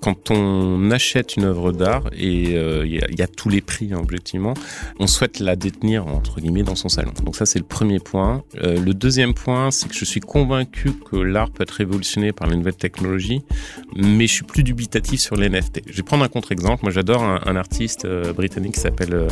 quand 0.00 0.30
on 0.30 0.90
achète 0.92 1.36
une 1.36 1.44
œuvre 1.44 1.72
d'art, 1.72 2.04
et 2.16 2.56
euh, 2.56 2.86
il 2.86 3.18
y, 3.18 3.22
a 3.22 3.26
tous 3.26 3.48
les 3.48 3.60
prix 3.60 3.92
hein, 3.92 3.98
objectivement, 4.00 4.54
on 5.00 5.08
souhaite 5.08 5.40
la 5.40 5.56
détenir 5.56 6.06
entre 6.06 6.40
guillemets 6.40 6.62
dans 6.62 6.76
son 6.76 6.88
salon. 6.88 7.12
Donc 7.24 7.34
ça 7.34 7.44
c'est 7.44 7.58
le 7.58 7.64
premier 7.64 7.98
point. 7.98 8.44
Euh, 8.62 8.80
le 8.80 8.94
deuxième 8.94 9.34
point, 9.34 9.72
c'est 9.72 9.88
que 9.88 9.96
je 9.96 10.04
suis 10.04 10.20
convaincu 10.20 10.92
que 10.92 11.16
l'art 11.16 11.50
peut 11.50 11.64
être 11.64 11.72
révolutionné 11.72 12.32
par 12.32 12.46
les 12.46 12.56
nouvelles 12.56 12.76
technologies, 12.76 13.42
mais 13.96 14.28
je 14.28 14.32
suis 14.32 14.44
plus 14.44 14.62
dubitatif 14.62 15.20
sur 15.20 15.34
les 15.34 15.48
NFT. 15.48 15.82
Je 15.90 15.96
vais 15.96 16.02
prendre 16.04 16.22
un 16.22 16.28
contre-exemple. 16.28 16.84
Moi 16.84 16.92
j'adore 16.92 17.24
un, 17.24 17.56
artiste 17.56 18.04
euh, 18.04 18.32
britannique 18.32 18.74
qui 18.74 18.80
s'appelle 18.80 19.26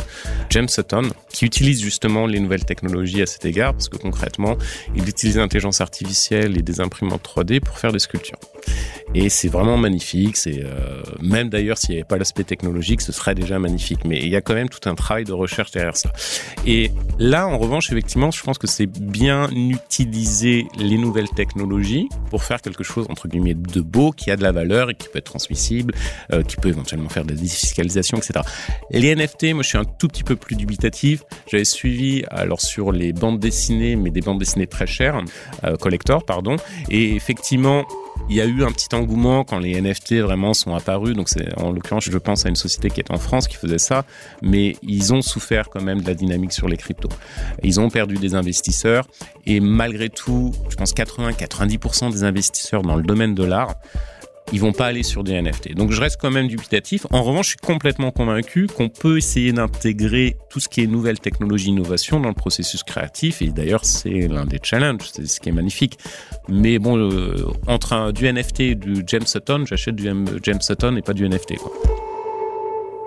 James 0.49 0.67
Sutton, 0.67 1.03
qui 1.31 1.45
utilise 1.45 1.81
justement 1.81 2.27
les 2.27 2.41
nouvelles 2.41 2.65
technologies 2.65 3.21
à 3.21 3.27
cet 3.27 3.45
égard, 3.45 3.73
parce 3.73 3.87
que 3.87 3.97
concrètement, 3.97 4.57
il 4.95 5.07
utilise 5.07 5.37
l'intelligence 5.37 5.79
artificielle 5.85 6.57
et 6.57 6.61
des 6.61 6.81
imprimantes 6.81 7.23
3D 7.23 7.59
pour 7.59 7.77
faire 7.77 7.91
des 7.91 7.99
sculptures. 7.99 8.39
Et 9.13 9.29
c'est 9.29 9.47
vraiment 9.47 9.77
magnifique. 9.77 10.35
C'est 10.35 10.61
euh, 10.63 11.01
même 11.21 11.49
d'ailleurs 11.49 11.77
s'il 11.77 11.91
n'y 11.91 11.97
avait 11.97 12.07
pas 12.07 12.17
l'aspect 12.17 12.43
technologique, 12.43 13.01
ce 13.01 13.11
serait 13.11 13.33
déjà 13.33 13.59
magnifique. 13.59 13.99
Mais 14.05 14.19
il 14.19 14.27
y 14.29 14.35
a 14.35 14.41
quand 14.41 14.53
même 14.53 14.67
tout 14.67 14.89
un 14.89 14.95
travail 14.95 15.23
de 15.23 15.31
recherche 15.31 15.71
derrière 15.71 15.95
ça. 15.95 16.11
Et 16.65 16.91
là, 17.17 17.47
en 17.47 17.57
revanche, 17.57 17.91
effectivement, 17.91 18.29
je 18.31 18.43
pense 18.43 18.57
que 18.57 18.67
c'est 18.67 18.87
bien 18.87 19.49
utiliser 19.51 20.67
les 20.77 20.97
nouvelles 20.97 21.29
technologies 21.29 22.09
pour 22.29 22.43
faire 22.43 22.61
quelque 22.61 22.83
chose 22.83 23.05
entre 23.09 23.27
guillemets 23.27 23.53
de 23.53 23.81
beau, 23.81 24.11
qui 24.11 24.31
a 24.31 24.35
de 24.35 24.43
la 24.43 24.51
valeur 24.51 24.89
et 24.89 24.95
qui 24.95 25.07
peut 25.07 25.19
être 25.19 25.25
transmissible, 25.25 25.93
euh, 26.33 26.43
qui 26.43 26.57
peut 26.57 26.69
éventuellement 26.69 27.09
faire 27.09 27.23
des 27.23 27.35
défiscalisations, 27.35 28.17
etc. 28.17 28.41
Les 28.91 29.15
NFT, 29.15 29.53
moi, 29.53 29.63
je 29.63 29.69
suis 29.69 29.77
un 29.77 29.85
tout 29.85 30.09
petit 30.09 30.23
peu 30.23 30.35
plus 30.35 30.55
dubitatif. 30.55 31.23
J'avais 31.47 31.65
suivi 31.65 32.23
alors 32.31 32.59
sur 32.59 32.91
les 32.91 33.13
bandes 33.13 33.39
dessinées, 33.39 33.95
mais 33.95 34.09
des 34.09 34.21
bandes 34.21 34.39
dessinées 34.39 34.67
très 34.67 34.87
chères, 34.87 35.21
euh, 35.63 35.75
collector, 35.77 36.25
pardon. 36.25 36.57
Et 36.89 37.15
effectivement, 37.15 37.85
il 38.29 38.35
y 38.35 38.41
a 38.41 38.45
eu 38.45 38.63
un 38.63 38.71
petit 38.71 38.93
engouement 38.95 39.43
quand 39.43 39.59
les 39.59 39.79
NFT 39.79 40.15
vraiment 40.15 40.53
sont 40.53 40.73
apparus. 40.73 41.15
Donc, 41.15 41.29
c'est 41.29 41.57
en 41.59 41.71
l'occurrence, 41.71 42.05
je 42.05 42.17
pense 42.17 42.45
à 42.45 42.49
une 42.49 42.55
société 42.55 42.89
qui 42.89 42.99
est 42.99 43.11
en 43.11 43.17
France 43.17 43.47
qui 43.47 43.55
faisait 43.55 43.77
ça, 43.77 44.05
mais 44.41 44.75
ils 44.81 45.13
ont 45.13 45.21
souffert 45.21 45.69
quand 45.69 45.81
même 45.81 46.01
de 46.01 46.07
la 46.07 46.15
dynamique 46.15 46.51
sur 46.51 46.67
les 46.67 46.77
cryptos. 46.77 47.09
Ils 47.63 47.79
ont 47.79 47.89
perdu 47.89 48.15
des 48.15 48.35
investisseurs 48.35 49.07
et 49.45 49.59
malgré 49.59 50.09
tout, 50.09 50.53
je 50.69 50.75
pense 50.75 50.93
80-90% 50.93 52.11
des 52.11 52.23
investisseurs 52.23 52.81
dans 52.81 52.95
le 52.95 53.03
domaine 53.03 53.35
de 53.35 53.43
l'art 53.43 53.75
ils 54.51 54.59
vont 54.59 54.73
pas 54.73 54.87
aller 54.87 55.03
sur 55.03 55.23
des 55.23 55.41
NFT. 55.41 55.73
Donc 55.73 55.91
je 55.91 55.99
reste 55.99 56.17
quand 56.21 56.31
même 56.31 56.47
dubitatif. 56.47 57.05
En 57.11 57.23
revanche, 57.23 57.45
je 57.45 57.49
suis 57.51 57.57
complètement 57.57 58.11
convaincu 58.11 58.67
qu'on 58.67 58.89
peut 58.89 59.17
essayer 59.17 59.51
d'intégrer 59.51 60.37
tout 60.49 60.59
ce 60.59 60.69
qui 60.69 60.81
est 60.81 60.87
nouvelle 60.87 61.19
technologie, 61.19 61.69
innovation 61.69 62.19
dans 62.19 62.29
le 62.29 62.35
processus 62.35 62.83
créatif. 62.83 63.41
Et 63.41 63.47
d'ailleurs, 63.47 63.85
c'est 63.85 64.27
l'un 64.27 64.45
des 64.45 64.59
challenges, 64.61 65.09
c'est 65.13 65.27
ce 65.27 65.39
qui 65.39 65.49
est 65.49 65.53
magnifique. 65.53 65.97
Mais 66.47 66.79
bon, 66.79 66.97
euh, 66.97 67.35
entre 67.67 67.93
un, 67.93 68.11
du 68.11 68.31
NFT 68.31 68.59
et 68.61 68.75
du 68.75 69.03
James 69.07 69.25
Sutton, 69.25 69.65
j'achète 69.65 69.95
du 69.95 70.09
James 70.43 70.61
Sutton 70.61 70.95
et 70.95 71.01
pas 71.01 71.13
du 71.13 71.27
NFT. 71.27 71.55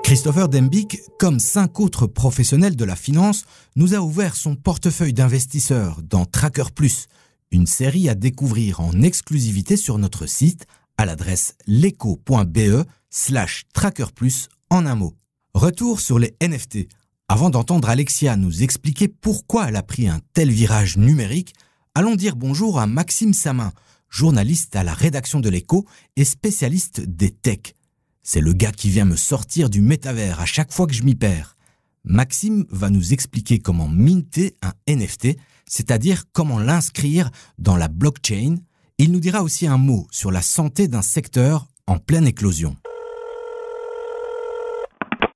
Christopher 0.02 0.48
Dembick, 0.48 1.00
comme 1.18 1.38
cinq 1.38 1.80
autres 1.80 2.06
professionnels 2.06 2.76
de 2.76 2.84
la 2.84 2.96
finance, 2.96 3.44
nous 3.76 3.94
a 3.94 3.98
ouvert 3.98 4.36
son 4.36 4.56
portefeuille 4.56 5.12
d'investisseurs 5.12 5.98
dans 6.02 6.24
Tracker 6.24 6.70
Plus, 6.74 7.08
une 7.50 7.66
série 7.66 8.08
à 8.08 8.14
découvrir 8.14 8.80
en 8.80 9.02
exclusivité 9.02 9.76
sur 9.76 9.98
notre 9.98 10.26
site 10.26 10.66
à 10.98 11.06
l'adresse 11.06 11.54
leco.be 11.66 12.84
slash 13.08 13.64
Tracker 13.72 14.06
Plus 14.14 14.48
en 14.68 14.84
un 14.84 14.96
mot. 14.96 15.14
Retour 15.54 16.00
sur 16.00 16.18
les 16.18 16.36
NFT. 16.42 16.88
Avant 17.28 17.50
d'entendre 17.50 17.88
Alexia 17.88 18.36
nous 18.36 18.62
expliquer 18.62 19.08
pourquoi 19.08 19.68
elle 19.68 19.76
a 19.76 19.82
pris 19.82 20.08
un 20.08 20.20
tel 20.34 20.50
virage 20.50 20.96
numérique, 20.96 21.54
allons 21.94 22.16
dire 22.16 22.36
bonjour 22.36 22.78
à 22.78 22.86
Maxime 22.86 23.32
Samin, 23.32 23.72
journaliste 24.10 24.76
à 24.76 24.82
la 24.82 24.92
rédaction 24.92 25.40
de 25.40 25.48
l'écho 25.48 25.86
et 26.16 26.24
spécialiste 26.24 27.00
des 27.00 27.30
techs. 27.30 27.74
C'est 28.22 28.40
le 28.40 28.52
gars 28.52 28.72
qui 28.72 28.90
vient 28.90 29.04
me 29.04 29.16
sortir 29.16 29.70
du 29.70 29.80
métavers 29.80 30.40
à 30.40 30.46
chaque 30.46 30.72
fois 30.72 30.86
que 30.86 30.94
je 30.94 31.02
m'y 31.02 31.14
perds. 31.14 31.56
Maxime 32.04 32.64
va 32.70 32.90
nous 32.90 33.12
expliquer 33.12 33.58
comment 33.58 33.88
minter 33.88 34.56
un 34.62 34.72
NFT, 34.92 35.36
c'est-à-dire 35.66 36.24
comment 36.32 36.58
l'inscrire 36.58 37.30
dans 37.58 37.76
la 37.76 37.88
blockchain. 37.88 38.56
Il 39.00 39.12
nous 39.12 39.20
dira 39.20 39.44
aussi 39.44 39.68
un 39.68 39.78
mot 39.78 40.08
sur 40.10 40.32
la 40.32 40.42
santé 40.42 40.88
d'un 40.88 41.02
secteur 41.02 41.66
en 41.86 41.98
pleine 41.98 42.26
éclosion. 42.26 42.74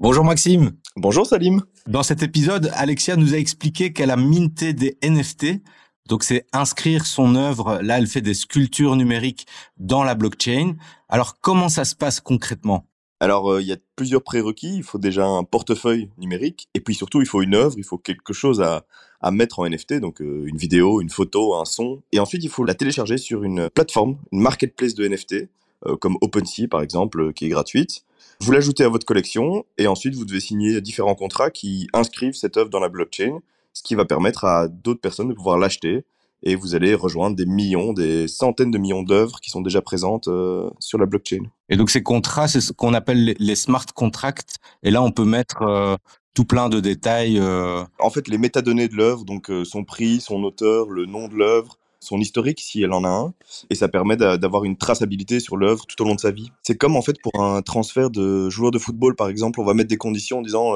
Bonjour 0.01 0.25
Maxime. 0.25 0.73
Bonjour 0.97 1.25
Salim. 1.25 1.63
Dans 1.87 2.03
cet 2.03 2.25
épisode, 2.25 2.73
Alexia 2.75 3.15
nous 3.15 3.35
a 3.35 3.39
expliqué 3.39 3.93
qu'elle 3.93 4.11
a 4.11 4.17
minté 4.17 4.73
des 4.73 4.99
NFT. 5.05 5.63
Donc 6.09 6.25
c'est 6.25 6.45
inscrire 6.53 7.07
son 7.07 7.37
œuvre, 7.37 7.79
là 7.83 7.99
elle 7.99 8.09
fait 8.09 8.21
des 8.21 8.35
sculptures 8.35 8.97
numériques 8.97 9.47
dans 9.77 10.03
la 10.03 10.17
blockchain. 10.17 10.75
Alors 11.09 11.39
comment 11.41 11.69
ça 11.69 11.85
se 11.85 11.95
passe 11.95 12.21
concrètement? 12.21 12.85
Alors, 13.21 13.53
euh, 13.53 13.63
il 13.63 13.69
y 13.69 13.73
a 13.73 13.77
plusieurs 13.95 14.25
prérequis. 14.25 14.75
Il 14.75 14.83
faut 14.83 14.99
déjà 14.99 15.25
un 15.25 15.45
portefeuille 15.45 16.11
numérique, 16.19 16.69
et 16.75 16.81
puis 16.81 16.93
surtout, 16.93 17.21
il 17.21 17.27
faut 17.29 17.41
une 17.41 17.55
œuvre, 17.55 17.77
il 17.79 17.85
faut 17.85 17.97
quelque 17.97 18.33
chose 18.33 18.61
à, 18.61 18.85
à 19.23 19.31
mettre 19.31 19.61
en 19.61 19.69
NFT, 19.69 19.95
donc 19.95 20.21
euh, 20.21 20.45
une 20.47 20.57
vidéo, 20.57 21.01
une 21.01 21.11
photo, 21.11 21.55
un 21.55 21.65
son. 21.65 22.03
Et 22.13 22.19
ensuite, 22.19 22.43
il 22.45 22.51
faut 22.51 22.65
la 22.65 22.75
télécharger 22.75 23.19
sur 23.19 23.45
une 23.45 23.71
plateforme, 23.71 24.17
une 24.33 24.41
marketplace 24.41 24.95
de 24.95 25.07
NFT, 25.07 25.49
euh, 25.87 25.97
comme 25.97 26.17
OpenSea 26.21 26.69
par 26.71 26.83
exemple, 26.83 27.33
qui 27.33 27.47
est 27.47 27.49
gratuite. 27.49 28.05
Vous 28.41 28.53
l'ajoutez 28.53 28.85
à 28.85 28.89
votre 28.89 29.07
collection, 29.07 29.65
et 29.79 29.87
ensuite, 29.87 30.15
vous 30.15 30.25
devez 30.25 30.41
signer 30.41 30.81
différents 30.81 31.15
contrats 31.15 31.51
qui 31.51 31.89
inscrivent 31.93 32.35
cette 32.35 32.57
œuvre 32.57 32.71
dans 32.71 32.81
la 32.81 32.89
blockchain, 32.89 33.39
ce 33.73 33.83
qui 33.83 33.95
va 33.95 34.05
permettre 34.05 34.45
à 34.45 34.69
d'autres 34.69 35.01
personnes 35.01 35.29
de 35.29 35.35
pouvoir 35.35 35.59
l'acheter 35.59 36.05
et 36.43 36.57
vous 36.57 36.75
allez 36.75 36.95
rejoindre 36.95 37.37
des 37.37 37.47
millions, 37.47 37.93
des 37.93 38.27
centaines 38.27 38.71
de 38.71 38.79
millions 38.79 39.03
d'œuvres 39.03 39.41
qui 39.41 39.51
sont 39.51 39.61
déjà 39.61 39.81
présentes 39.81 40.29
euh, 40.29 40.69
sur 40.81 40.99
la 40.99 41.07
blockchain. 41.07 41.45
Et 41.69 41.77
donc 41.77 41.91
ces 41.91 42.03
contrats, 42.03 42.49
c'est 42.49 42.61
ce 42.61 42.73
qu'on 42.73 42.95
appelle 42.95 43.35
les 43.39 43.55
smart 43.55 43.87
contracts. 43.95 44.57
Et 44.83 44.91
là, 44.91 45.03
on 45.03 45.13
peut 45.13 45.25
mettre 45.25 45.63
euh, 45.63 45.97
tout 46.35 46.45
plein 46.45 46.69
de 46.69 46.81
détails. 46.81 47.39
Euh. 47.39 47.85
En 47.99 48.11
fait, 48.11 48.29
les 48.29 48.39
métadonnées 48.39 48.89
de 48.89 48.95
l'œuvre, 48.95 49.25
donc 49.25 49.51
son 49.65 49.85
prix, 49.85 50.21
son 50.21 50.43
auteur, 50.45 50.89
le 50.91 51.07
nom 51.07 51.29
de 51.29 51.35
l'œuvre, 51.35 51.79
son 52.01 52.19
historique 52.19 52.61
si 52.61 52.83
elle 52.83 52.93
en 52.93 53.05
a 53.05 53.09
un, 53.09 53.35
et 53.71 53.75
ça 53.75 53.89
permet 53.89 54.17
d'avoir 54.17 54.65
une 54.65 54.77
traçabilité 54.77 55.39
sur 55.39 55.57
l'œuvre 55.57 55.87
tout 55.87 56.01
au 56.03 56.05
long 56.05 56.17
de 56.17 56.21
sa 56.21 56.33
vie. 56.33 56.51
C'est 56.63 56.77
comme 56.77 56.97
en 56.97 57.03
fait 57.03 57.17
pour 57.23 57.41
un 57.41 57.63
transfert 57.63 58.11
de 58.11 58.51
joueur 58.51 58.73
de 58.73 58.79
football 58.79 59.15
par 59.15 59.29
exemple, 59.29 59.61
on 59.61 59.65
va 59.65 59.75
mettre 59.75 59.89
des 59.89 59.97
conditions 59.97 60.39
en 60.39 60.43
disant 60.43 60.75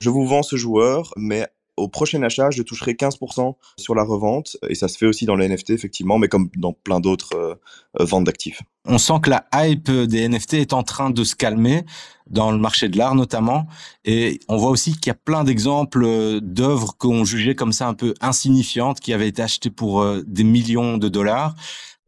je 0.00 0.08
vous 0.08 0.24
vends 0.24 0.44
ce 0.44 0.54
joueur, 0.54 1.12
mais 1.16 1.48
au 1.78 1.88
prochain 1.88 2.22
achat, 2.22 2.50
je 2.50 2.62
toucherai 2.62 2.92
15% 2.92 3.54
sur 3.76 3.94
la 3.94 4.02
revente. 4.02 4.56
Et 4.68 4.74
ça 4.74 4.88
se 4.88 4.98
fait 4.98 5.06
aussi 5.06 5.24
dans 5.24 5.36
les 5.36 5.48
NFT, 5.48 5.70
effectivement, 5.70 6.18
mais 6.18 6.28
comme 6.28 6.50
dans 6.56 6.72
plein 6.72 7.00
d'autres 7.00 7.36
euh, 7.36 7.54
euh, 8.00 8.04
ventes 8.04 8.24
d'actifs. 8.24 8.62
On 8.84 8.98
sent 8.98 9.20
que 9.22 9.30
la 9.30 9.46
hype 9.54 9.90
des 9.90 10.28
NFT 10.28 10.54
est 10.54 10.72
en 10.72 10.82
train 10.82 11.10
de 11.10 11.24
se 11.24 11.34
calmer 11.34 11.84
dans 12.28 12.50
le 12.50 12.58
marché 12.58 12.88
de 12.88 12.98
l'art 12.98 13.14
notamment. 13.14 13.66
Et 14.04 14.40
on 14.48 14.56
voit 14.56 14.70
aussi 14.70 14.92
qu'il 14.92 15.06
y 15.08 15.10
a 15.10 15.14
plein 15.14 15.44
d'exemples 15.44 16.04
euh, 16.04 16.40
d'œuvres 16.42 16.96
qu'on 16.98 17.24
jugeait 17.24 17.54
comme 17.54 17.72
ça 17.72 17.86
un 17.86 17.94
peu 17.94 18.14
insignifiantes, 18.20 19.00
qui 19.00 19.12
avaient 19.12 19.28
été 19.28 19.42
achetées 19.42 19.70
pour 19.70 20.04
des 20.26 20.44
millions 20.44 20.98
de 20.98 21.08
dollars 21.08 21.54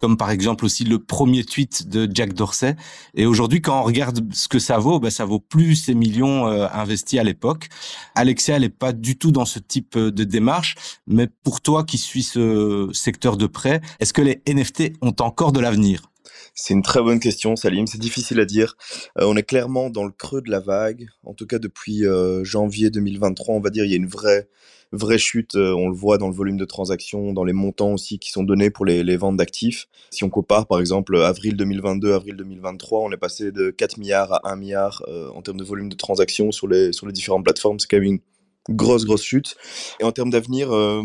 comme 0.00 0.16
par 0.16 0.30
exemple 0.30 0.64
aussi 0.64 0.84
le 0.84 0.98
premier 0.98 1.44
tweet 1.44 1.88
de 1.88 2.08
Jack 2.12 2.32
Dorsey. 2.32 2.74
Et 3.14 3.26
aujourd'hui, 3.26 3.60
quand 3.60 3.80
on 3.80 3.84
regarde 3.84 4.32
ce 4.32 4.48
que 4.48 4.58
ça 4.58 4.78
vaut, 4.78 4.98
ben, 4.98 5.10
ça 5.10 5.24
vaut 5.24 5.40
plus 5.40 5.76
ces 5.76 5.94
millions 5.94 6.48
euh, 6.48 6.66
investis 6.72 7.20
à 7.20 7.24
l'époque. 7.24 7.68
Alexia, 8.14 8.56
elle 8.56 8.62
n'est 8.62 8.68
pas 8.70 8.92
du 8.92 9.16
tout 9.16 9.30
dans 9.30 9.44
ce 9.44 9.58
type 9.58 9.96
euh, 9.96 10.10
de 10.10 10.24
démarche, 10.24 10.74
mais 11.06 11.28
pour 11.44 11.60
toi 11.60 11.84
qui 11.84 11.98
suis 11.98 12.22
ce 12.22 12.88
secteur 12.92 13.36
de 13.36 13.46
près, 13.46 13.80
est-ce 14.00 14.12
que 14.12 14.22
les 14.22 14.42
NFT 14.48 14.94
ont 15.02 15.14
encore 15.20 15.52
de 15.52 15.60
l'avenir? 15.60 16.09
C'est 16.54 16.74
une 16.74 16.82
très 16.82 17.02
bonne 17.02 17.20
question, 17.20 17.56
Salim. 17.56 17.86
C'est 17.86 17.98
difficile 17.98 18.40
à 18.40 18.44
dire. 18.44 18.76
Euh, 19.18 19.24
on 19.26 19.36
est 19.36 19.42
clairement 19.42 19.90
dans 19.90 20.04
le 20.04 20.12
creux 20.12 20.42
de 20.42 20.50
la 20.50 20.60
vague. 20.60 21.06
En 21.24 21.34
tout 21.34 21.46
cas, 21.46 21.58
depuis 21.58 22.04
janvier 22.42 22.90
2023, 22.90 23.54
on 23.54 23.60
va 23.60 23.70
dire, 23.70 23.84
il 23.84 23.90
y 23.90 23.94
a 23.94 23.96
une 23.96 24.08
vraie 24.08 24.48
vraie 24.92 25.18
chute, 25.18 25.54
euh, 25.54 25.72
on 25.72 25.88
le 25.88 25.94
voit 25.94 26.18
dans 26.18 26.28
le 26.28 26.34
volume 26.34 26.56
de 26.56 26.64
transactions, 26.64 27.32
dans 27.32 27.44
les 27.44 27.52
montants 27.52 27.92
aussi 27.92 28.18
qui 28.18 28.30
sont 28.30 28.42
donnés 28.42 28.70
pour 28.70 28.84
les, 28.84 29.16
ventes 29.16 29.36
d'actifs. 29.36 29.86
Si 30.10 30.24
on 30.24 30.30
compare 30.30 30.66
par 30.66 30.80
exemple 30.80 31.16
avril 31.16 31.56
2022, 31.56 32.12
avril 32.12 32.36
2023, 32.36 33.00
on 33.00 33.12
est 33.12 33.16
passé 33.16 33.52
de 33.52 33.70
4 33.70 33.98
milliards 33.98 34.32
à 34.32 34.52
1 34.52 34.56
milliard 34.56 35.02
euh, 35.08 35.28
en 35.30 35.42
termes 35.42 35.58
de 35.58 35.64
volume 35.64 35.88
de 35.88 35.96
transactions 35.96 36.50
sur 36.52 36.66
les, 36.68 36.92
sur 36.92 37.06
les 37.06 37.12
différentes 37.12 37.44
plateformes. 37.44 37.78
C'est 37.78 37.88
quand 37.88 37.98
même 37.98 38.20
une 38.68 38.74
grosse, 38.74 39.04
grosse 39.04 39.22
chute. 39.22 39.56
Et 40.00 40.04
en 40.04 40.12
termes 40.12 40.30
d'avenir, 40.30 40.72
euh, 40.72 41.02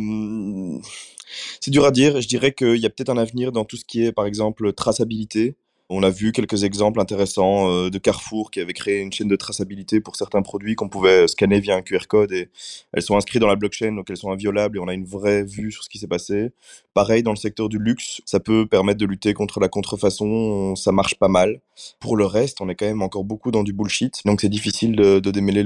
c'est 1.60 1.72
dur 1.72 1.86
à 1.86 1.92
dire. 1.92 2.22
Je 2.22 2.28
dirais 2.28 2.54
qu'il 2.54 2.78
y 2.78 2.86
a 2.86 2.90
peut-être 2.90 3.10
un 3.10 3.18
avenir 3.18 3.52
dans 3.52 3.66
tout 3.66 3.78
ce 3.78 3.86
qui 3.86 4.04
est 4.04 4.12
par 4.12 4.26
exemple 4.26 4.74
traçabilité. 4.74 5.56
On 5.88 6.02
a 6.02 6.10
vu 6.10 6.32
quelques 6.32 6.64
exemples 6.64 7.00
intéressants 7.00 7.70
euh, 7.70 7.90
de 7.92 8.00
Carrefour 8.00 8.50
qui 8.50 8.60
avait 8.60 8.74
créé 8.74 9.02
une 9.02 9.14
chaîne 9.14 9.28
de 9.28 9.36
traçabilité 9.36 10.00
pour 10.00 10.16
certains 10.16 10.42
produits 10.42 10.74
qu'on 10.74 10.90
pouvait 10.90 11.28
scanner 11.28 11.60
via 11.60 11.76
un 11.76 11.84
QR 11.84 12.08
code 12.08 12.32
et 12.32 12.50
elles 12.92 13.04
sont 13.04 13.16
inscrites 13.16 13.40
dans 13.40 13.48
la 13.48 13.56
blockchain, 13.56 13.92
donc 13.92 14.10
elles 14.10 14.18
sont 14.18 14.32
inviolables 14.32 14.78
et 14.78 14.80
on 14.80 14.88
a 14.88 14.96
une 14.96 15.06
vraie 15.06 15.44
vue 15.44 15.72
sur 15.72 15.84
ce 15.84 15.90
qui 15.90 16.00
s'est 16.00 16.08
passé. 16.08 16.52
Pareil, 16.96 17.22
dans 17.22 17.30
le 17.32 17.38
secteur 17.38 17.70
du 17.70 17.78
luxe, 17.78 18.22
ça 18.26 18.40
peut 18.40 18.66
permettre 18.66 19.00
de 19.00 19.06
lutter 19.06 19.36
contre 19.36 19.60
la 19.60 19.68
contrefaçon, 19.68 20.76
ça 20.76 20.92
marche 20.92 21.16
pas 21.16 21.28
mal. 21.28 21.62
Pour 22.00 22.18
le 22.18 22.26
reste, 22.26 22.62
on 22.62 22.70
est 22.70 22.76
quand 22.76 22.88
même 22.88 23.04
encore 23.04 23.24
beaucoup 23.24 23.52
dans 23.52 23.64
du 23.64 23.74
bullshit, 23.74 24.22
donc 24.26 24.42
c'est 24.42 24.50
difficile 24.50 24.96
de, 24.96 25.20
démêler 25.20 25.64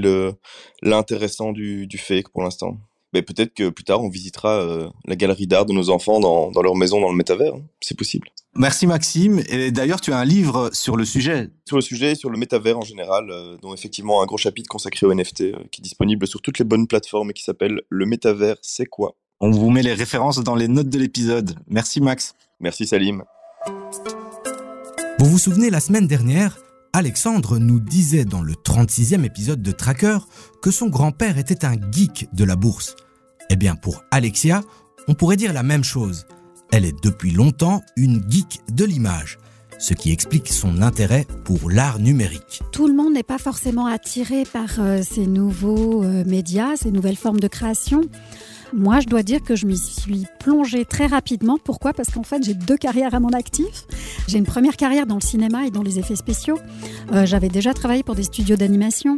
l'intéressant 0.82 1.52
du, 1.52 1.86
du 1.86 1.96
fake 1.96 2.28
pour 2.28 2.42
l'instant 2.42 2.76
mais 3.12 3.22
peut-être 3.22 3.54
que 3.54 3.68
plus 3.68 3.84
tard, 3.84 4.02
on 4.02 4.08
visitera 4.08 4.60
euh, 4.60 4.88
la 5.04 5.16
galerie 5.16 5.46
d'art 5.46 5.66
de 5.66 5.72
nos 5.72 5.90
enfants 5.90 6.20
dans, 6.20 6.50
dans, 6.50 6.62
leur 6.62 6.76
maison 6.76 7.00
dans 7.00 7.10
le 7.10 7.16
métavers. 7.16 7.54
Hein. 7.54 7.62
C'est 7.80 7.96
possible. 7.96 8.28
Merci 8.54 8.86
Maxime. 8.86 9.42
Et 9.48 9.70
d'ailleurs, 9.70 10.00
tu 10.00 10.12
as 10.12 10.18
un 10.18 10.24
livre 10.24 10.70
sur 10.72 10.96
le 10.96 11.04
sujet. 11.04 11.50
Sur 11.66 11.76
le 11.76 11.82
sujet, 11.82 12.14
sur 12.14 12.30
le 12.30 12.38
métavers 12.38 12.78
en 12.78 12.82
général, 12.82 13.30
euh, 13.30 13.56
dont 13.62 13.74
effectivement 13.74 14.22
un 14.22 14.26
gros 14.26 14.36
chapitre 14.36 14.68
consacré 14.68 15.06
au 15.06 15.14
NFT, 15.14 15.40
euh, 15.40 15.58
qui 15.70 15.80
est 15.80 15.84
disponible 15.84 16.26
sur 16.26 16.40
toutes 16.40 16.58
les 16.58 16.64
bonnes 16.64 16.86
plateformes 16.86 17.30
et 17.30 17.32
qui 17.32 17.42
s'appelle 17.42 17.82
Le 17.88 18.06
métavers, 18.06 18.56
c'est 18.62 18.86
quoi? 18.86 19.16
On 19.40 19.50
vous 19.50 19.70
met 19.70 19.82
les 19.82 19.94
références 19.94 20.38
dans 20.38 20.54
les 20.54 20.68
notes 20.68 20.90
de 20.90 20.98
l'épisode. 20.98 21.54
Merci 21.66 22.00
Max. 22.00 22.34
Merci 22.60 22.86
Salim. 22.86 23.24
Vous 25.18 25.26
vous 25.26 25.38
souvenez, 25.38 25.70
la 25.70 25.80
semaine 25.80 26.06
dernière, 26.06 26.58
Alexandre 26.92 27.58
nous 27.58 27.78
disait 27.78 28.24
dans 28.24 28.42
le 28.42 28.54
36e 28.54 29.24
épisode 29.24 29.62
de 29.62 29.70
Tracker 29.70 30.18
que 30.60 30.72
son 30.72 30.88
grand-père 30.88 31.38
était 31.38 31.64
un 31.64 31.76
geek 31.92 32.28
de 32.32 32.44
la 32.44 32.56
bourse. 32.56 32.96
Eh 33.48 33.56
bien 33.56 33.76
pour 33.76 34.02
Alexia, 34.10 34.62
on 35.06 35.14
pourrait 35.14 35.36
dire 35.36 35.52
la 35.52 35.62
même 35.62 35.84
chose. 35.84 36.26
Elle 36.72 36.84
est 36.84 37.00
depuis 37.02 37.30
longtemps 37.30 37.82
une 37.96 38.20
geek 38.28 38.60
de 38.72 38.84
l'image, 38.84 39.38
ce 39.78 39.94
qui 39.94 40.10
explique 40.10 40.48
son 40.48 40.82
intérêt 40.82 41.26
pour 41.44 41.70
l'art 41.70 42.00
numérique. 42.00 42.60
Tout 42.72 42.88
le 42.88 42.94
monde 42.94 43.12
n'est 43.12 43.22
pas 43.22 43.38
forcément 43.38 43.86
attiré 43.86 44.42
par 44.44 44.80
euh, 44.80 45.02
ces 45.08 45.26
nouveaux 45.26 46.02
euh, 46.02 46.24
médias, 46.24 46.74
ces 46.76 46.90
nouvelles 46.90 47.16
formes 47.16 47.40
de 47.40 47.48
création. 47.48 48.02
Moi, 48.72 49.00
je 49.00 49.06
dois 49.06 49.22
dire 49.22 49.42
que 49.42 49.56
je 49.56 49.66
m'y 49.66 49.76
suis 49.76 50.26
plongée 50.38 50.84
très 50.84 51.06
rapidement. 51.06 51.58
Pourquoi? 51.62 51.92
Parce 51.92 52.10
qu'en 52.10 52.22
fait, 52.22 52.42
j'ai 52.44 52.54
deux 52.54 52.76
carrières 52.76 53.14
à 53.14 53.20
mon 53.20 53.30
actif. 53.30 53.84
J'ai 54.28 54.38
une 54.38 54.44
première 54.44 54.76
carrière 54.76 55.06
dans 55.06 55.16
le 55.16 55.20
cinéma 55.20 55.66
et 55.66 55.70
dans 55.70 55.82
les 55.82 55.98
effets 55.98 56.16
spéciaux. 56.16 56.58
Euh, 57.12 57.26
j'avais 57.26 57.48
déjà 57.48 57.74
travaillé 57.74 58.02
pour 58.02 58.14
des 58.14 58.22
studios 58.22 58.56
d'animation. 58.56 59.16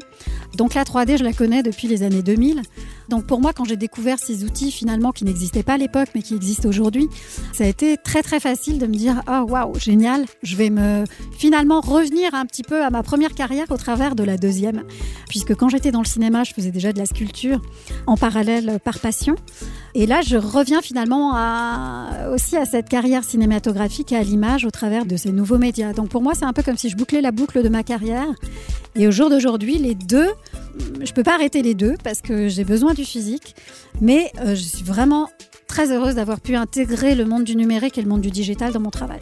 Donc 0.57 0.75
la 0.75 0.85
3D, 0.85 1.19
je 1.19 1.25
la 1.25 1.33
connais 1.33 1.63
depuis 1.63 1.87
les 1.89 2.03
années 2.03 2.23
2000. 2.23 2.63
Donc 3.09 3.27
pour 3.27 3.41
moi, 3.41 3.53
quand 3.53 3.65
j'ai 3.65 3.77
découvert 3.77 4.19
ces 4.19 4.45
outils 4.45 4.73
finalement 4.73 5.13
qui 5.13 5.25
n'existaient 5.25 5.63
pas 5.63 5.75
à 5.75 5.79
l'époque, 5.79 6.09
mais 6.15 6.23
qui 6.23 6.35
existent 6.35 6.69
aujourd'hui, 6.69 7.09
ça 7.53 7.65
a 7.65 7.67
été 7.67 7.97
très 7.97 8.23
très 8.23 8.41
facile 8.41 8.79
de 8.79 8.87
me 8.87 8.95
dire 8.95 9.23
oh, 9.29 9.45
waouh 9.49 9.79
génial, 9.79 10.25
je 10.43 10.57
vais 10.57 10.71
me 10.71 11.05
finalement 11.37 11.81
revenir 11.81 12.35
un 12.35 12.47
petit 12.47 12.63
peu 12.63 12.83
à 12.83 12.91
ma 12.91 13.03
première 13.03 13.35
carrière 13.35 13.67
au 13.71 13.77
travers 13.77 14.15
de 14.15 14.25
la 14.25 14.37
deuxième, 14.37 14.83
puisque 15.29 15.55
quand 15.55 15.69
j'étais 15.69 15.91
dans 15.91 16.01
le 16.01 16.07
cinéma, 16.07 16.45
je 16.45 16.55
faisais 16.55 16.71
déjà 16.71 16.93
de 16.93 16.99
la 16.99 17.07
sculpture 17.07 17.61
en 18.07 18.17
parallèle 18.17 18.79
par 18.83 18.99
passion. 18.99 19.37
Et 19.95 20.07
là, 20.07 20.23
je 20.23 20.37
reviens 20.37 20.81
finalement 20.81 21.33
aussi 22.33 22.57
à 22.57 22.65
cette 22.65 22.89
carrière 22.89 23.25
cinématographique 23.25 24.13
et 24.13 24.17
à 24.17 24.23
l'image 24.23 24.65
au 24.65 24.71
travers 24.71 25.05
de 25.05 25.17
ces 25.17 25.33
nouveaux 25.33 25.59
médias. 25.59 25.93
Donc 25.93 26.09
pour 26.09 26.23
moi, 26.23 26.33
c'est 26.35 26.45
un 26.45 26.53
peu 26.53 26.63
comme 26.63 26.79
si 26.79 26.89
je 26.89 26.97
bouclais 26.97 27.21
la 27.21 27.31
boucle 27.31 27.63
de 27.63 27.69
ma 27.69 27.83
carrière. 27.83 28.29
Et 28.95 29.07
au 29.07 29.11
jour 29.11 29.31
d'aujourd'hui, 29.31 29.79
les 29.79 29.95
deux, 29.95 30.29
je 31.01 31.11
ne 31.11 31.15
peux 31.15 31.23
pas 31.23 31.35
arrêter 31.35 31.63
les 31.63 31.75
deux 31.75 31.95
parce 32.03 32.21
que 32.21 32.49
j'ai 32.49 32.65
besoin 32.65 32.95
du 32.95 33.05
physique. 33.05 33.55
Mais 34.01 34.31
euh, 34.41 34.55
je 34.55 34.63
suis 34.63 34.85
vraiment 34.85 35.29
très 35.67 35.93
heureuse 35.93 36.17
d'avoir 36.17 36.41
pu 36.41 36.55
intégrer 36.55 37.15
le 37.15 37.25
monde 37.25 37.45
du 37.45 37.57
numérique 37.57 37.97
et 37.99 38.03
le 38.03 38.09
monde 38.09 38.21
du 38.21 38.31
digital 38.31 38.73
dans 38.73 38.81
mon 38.81 38.91
travail. 38.91 39.21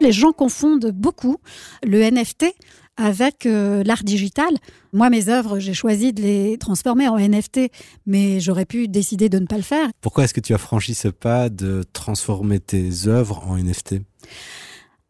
Les 0.00 0.12
gens 0.12 0.32
confondent 0.32 0.92
beaucoup 0.92 1.38
le 1.82 1.98
NFT 1.98 2.46
avec 2.96 3.46
euh, 3.46 3.82
l'art 3.84 4.04
digital. 4.04 4.54
Moi, 4.92 5.10
mes 5.10 5.28
œuvres, 5.28 5.58
j'ai 5.58 5.74
choisi 5.74 6.12
de 6.12 6.22
les 6.22 6.58
transformer 6.58 7.08
en 7.08 7.18
NFT, 7.18 7.70
mais 8.06 8.40
j'aurais 8.40 8.66
pu 8.66 8.88
décider 8.88 9.28
de 9.28 9.38
ne 9.38 9.46
pas 9.46 9.56
le 9.56 9.62
faire. 9.62 9.88
Pourquoi 10.00 10.24
est-ce 10.24 10.34
que 10.34 10.40
tu 10.40 10.54
as 10.54 10.58
franchi 10.58 10.94
ce 10.94 11.08
pas 11.08 11.48
de 11.48 11.84
transformer 11.92 12.60
tes 12.60 13.06
œuvres 13.06 13.44
en 13.46 13.56
NFT 13.56 13.96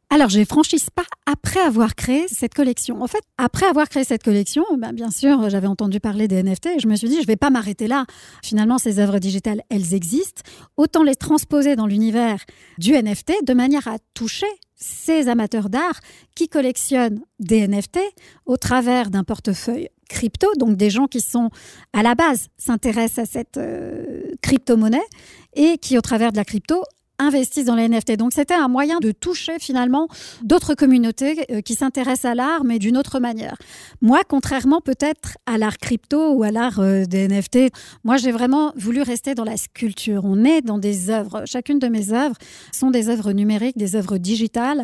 alors, 0.08 0.28
je 0.28 0.44
franchi 0.44 0.78
ce 0.78 0.88
pas 0.88 1.02
après 1.26 1.58
avoir 1.58 1.96
créé 1.96 2.26
cette 2.28 2.54
collection. 2.54 3.02
En 3.02 3.08
fait, 3.08 3.22
après 3.38 3.66
avoir 3.66 3.88
créé 3.88 4.04
cette 4.04 4.22
collection, 4.22 4.64
ben, 4.78 4.92
bien 4.92 5.10
sûr, 5.10 5.50
j'avais 5.50 5.66
entendu 5.66 5.98
parler 5.98 6.28
des 6.28 6.44
NFT 6.44 6.66
et 6.66 6.78
je 6.78 6.86
me 6.86 6.94
suis 6.94 7.08
dit, 7.08 7.16
je 7.16 7.22
ne 7.22 7.26
vais 7.26 7.36
pas 7.36 7.50
m'arrêter 7.50 7.88
là. 7.88 8.04
Finalement, 8.44 8.78
ces 8.78 9.00
œuvres 9.00 9.18
digitales, 9.18 9.62
elles 9.68 9.94
existent. 9.94 10.42
Autant 10.76 11.02
les 11.02 11.16
transposer 11.16 11.74
dans 11.74 11.86
l'univers 11.86 12.38
du 12.78 12.92
NFT 12.92 13.44
de 13.44 13.52
manière 13.52 13.88
à 13.88 13.96
toucher 14.14 14.46
ces 14.76 15.28
amateurs 15.28 15.68
d'art 15.70 16.00
qui 16.34 16.48
collectionnent 16.48 17.20
des 17.40 17.66
NFT 17.66 17.98
au 18.44 18.56
travers 18.56 19.10
d'un 19.10 19.24
portefeuille 19.24 19.88
crypto, 20.08 20.46
donc 20.56 20.76
des 20.76 20.90
gens 20.90 21.06
qui 21.06 21.20
sont 21.20 21.50
à 21.92 22.02
la 22.02 22.14
base 22.14 22.48
s'intéressent 22.58 23.28
à 23.28 23.30
cette 23.30 23.56
euh, 23.56 24.22
crypto-monnaie 24.40 25.06
et 25.54 25.78
qui 25.78 25.98
au 25.98 26.00
travers 26.00 26.30
de 26.30 26.36
la 26.36 26.44
crypto 26.44 26.82
investissent 27.18 27.64
dans 27.64 27.74
les 27.74 27.88
NFT. 27.88 28.16
Donc 28.16 28.32
c'était 28.32 28.54
un 28.54 28.68
moyen 28.68 28.98
de 28.98 29.12
toucher 29.12 29.58
finalement 29.58 30.08
d'autres 30.42 30.74
communautés 30.74 31.44
euh, 31.50 31.60
qui 31.60 31.74
s'intéressent 31.74 32.30
à 32.30 32.34
l'art, 32.34 32.64
mais 32.64 32.78
d'une 32.78 32.96
autre 32.96 33.20
manière. 33.20 33.56
Moi, 34.00 34.20
contrairement 34.28 34.80
peut-être 34.80 35.38
à 35.46 35.58
l'art 35.58 35.78
crypto 35.78 36.32
ou 36.32 36.42
à 36.42 36.50
l'art 36.50 36.80
euh, 36.80 37.04
des 37.04 37.28
NFT, 37.28 37.72
moi 38.04 38.16
j'ai 38.16 38.32
vraiment 38.32 38.72
voulu 38.76 39.02
rester 39.02 39.34
dans 39.34 39.44
la 39.44 39.56
sculpture. 39.56 40.22
On 40.24 40.44
est 40.44 40.60
dans 40.60 40.78
des 40.78 41.10
œuvres. 41.10 41.44
Chacune 41.46 41.78
de 41.78 41.88
mes 41.88 42.12
œuvres 42.12 42.36
sont 42.72 42.90
des 42.90 43.08
œuvres 43.08 43.32
numériques, 43.32 43.76
des 43.76 43.96
œuvres 43.96 44.18
digitales. 44.18 44.82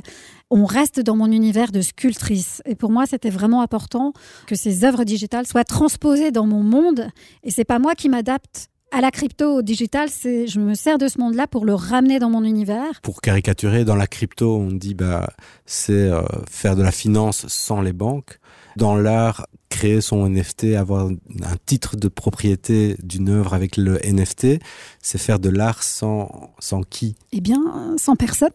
On 0.50 0.66
reste 0.66 1.00
dans 1.00 1.16
mon 1.16 1.32
univers 1.32 1.72
de 1.72 1.80
sculptrice. 1.80 2.62
Et 2.66 2.74
pour 2.74 2.90
moi, 2.90 3.06
c'était 3.06 3.30
vraiment 3.30 3.62
important 3.62 4.12
que 4.46 4.54
ces 4.54 4.84
œuvres 4.84 5.04
digitales 5.04 5.46
soient 5.46 5.64
transposées 5.64 6.30
dans 6.30 6.46
mon 6.46 6.62
monde. 6.62 7.08
Et 7.42 7.50
c'est 7.50 7.64
pas 7.64 7.78
moi 7.78 7.94
qui 7.94 8.08
m'adapte 8.08 8.68
à 8.92 9.00
la 9.00 9.10
crypto, 9.10 9.56
au 9.56 9.62
digital, 9.62 10.08
je 10.08 10.60
me 10.60 10.74
sers 10.74 10.98
de 10.98 11.08
ce 11.08 11.18
monde-là 11.18 11.46
pour 11.46 11.64
le 11.64 11.74
ramener 11.74 12.18
dans 12.18 12.28
mon 12.28 12.44
univers. 12.44 13.00
Pour 13.02 13.22
caricaturer, 13.22 13.84
dans 13.84 13.96
la 13.96 14.06
crypto, 14.06 14.56
on 14.56 14.70
dit 14.70 14.94
bah 14.94 15.30
c'est 15.64 15.92
euh, 15.92 16.20
faire 16.48 16.76
de 16.76 16.82
la 16.82 16.92
finance 16.92 17.46
sans 17.48 17.80
les 17.80 17.94
banques. 17.94 18.38
Dans 18.76 18.94
l'art, 18.94 19.46
créer 19.72 20.02
son 20.02 20.28
NFT, 20.28 20.74
avoir 20.76 21.06
un 21.06 21.56
titre 21.64 21.96
de 21.96 22.08
propriété 22.08 22.94
d'une 23.02 23.30
œuvre 23.30 23.54
avec 23.54 23.78
le 23.78 23.98
NFT, 24.04 24.60
c'est 25.00 25.18
faire 25.18 25.40
de 25.40 25.48
l'art 25.48 25.82
sans, 25.82 26.52
sans 26.58 26.82
qui? 26.82 27.14
Eh 27.32 27.40
bien, 27.40 27.60
sans 27.96 28.14
personne. 28.14 28.50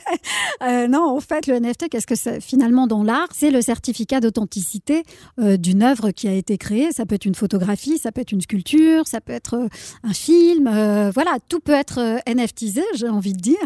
euh, 0.62 0.88
non, 0.88 1.16
en 1.16 1.20
fait, 1.20 1.46
le 1.46 1.60
NFT, 1.60 1.88
qu'est-ce 1.88 2.08
que 2.08 2.16
c'est? 2.16 2.40
Finalement 2.40 2.88
dans 2.88 3.04
l'art 3.04 3.28
C'est 3.32 3.52
le 3.52 3.62
certificat 3.62 4.18
d'authenticité 4.18 5.04
euh, 5.38 5.56
d'une 5.56 5.84
œuvre 5.84 6.10
qui 6.10 6.26
a 6.26 6.32
été 6.32 6.58
créée. 6.58 6.90
Ça 6.90 7.06
peut 7.06 7.14
être 7.14 7.24
une 7.24 7.36
photographie, 7.36 7.98
ça 7.98 8.10
peut 8.10 8.20
être 8.20 8.32
une 8.32 8.40
sculpture, 8.40 9.06
ça 9.06 9.20
peut 9.20 9.32
être 9.32 9.54
euh, 9.54 9.68
un 10.02 10.12
film. 10.12 10.64
Voilà, 11.14 11.38
tout 11.48 11.60
peut 11.60 11.72
être 11.72 12.20
NFTisé, 12.28 12.82
j'ai 12.94 13.08
envie 13.08 13.32
de 13.32 13.40
dire. 13.40 13.56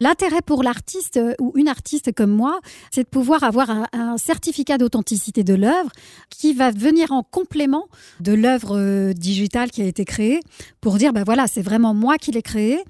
L'intérêt 0.00 0.42
pour 0.42 0.64
l'artiste 0.64 1.20
ou 1.38 1.52
une 1.54 1.68
artiste 1.68 2.12
comme 2.12 2.32
moi, 2.32 2.60
c'est 2.90 3.04
de 3.04 3.08
pouvoir 3.08 3.44
avoir 3.44 3.70
un, 3.70 3.86
un 3.92 4.18
certificat 4.18 4.78
d'authenticité 4.78 5.44
de 5.44 5.54
l'œuvre 5.54 5.90
va 6.54 6.70
venir 6.70 7.12
en 7.12 7.22
complément 7.22 7.86
de 8.20 8.32
l'œuvre 8.32 8.76
euh, 8.76 9.12
digitale 9.12 9.70
qui 9.70 9.82
a 9.82 9.86
été 9.86 10.04
créée 10.04 10.40
pour 10.80 10.96
dire, 10.96 11.12
ben 11.12 11.24
voilà, 11.24 11.46
c'est 11.46 11.62
vraiment 11.62 11.94
moi 11.94 12.18
qui 12.18 12.32
l'ai 12.32 12.42
créée. 12.42 12.82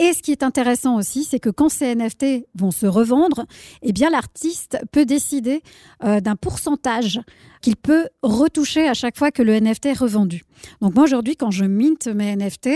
Et 0.00 0.12
ce 0.12 0.22
qui 0.22 0.32
est 0.32 0.42
intéressant 0.42 0.96
aussi, 0.96 1.22
c'est 1.22 1.38
que 1.38 1.50
quand 1.50 1.68
ces 1.68 1.94
NFT 1.94 2.46
vont 2.56 2.72
se 2.72 2.86
revendre, 2.86 3.46
eh 3.82 3.92
bien 3.92 4.10
l'artiste 4.10 4.78
peut 4.90 5.04
décider 5.04 5.62
euh, 6.02 6.20
d'un 6.20 6.34
pourcentage 6.34 7.20
qu'il 7.64 7.76
peut 7.76 8.08
retoucher 8.22 8.86
à 8.88 8.92
chaque 8.92 9.16
fois 9.16 9.30
que 9.30 9.42
le 9.42 9.58
NFT 9.58 9.86
est 9.86 9.98
revendu. 9.98 10.42
Donc 10.82 10.94
moi 10.94 11.04
aujourd'hui, 11.04 11.34
quand 11.34 11.50
je 11.50 11.64
mint 11.64 12.08
mes 12.08 12.36
NFT, 12.36 12.68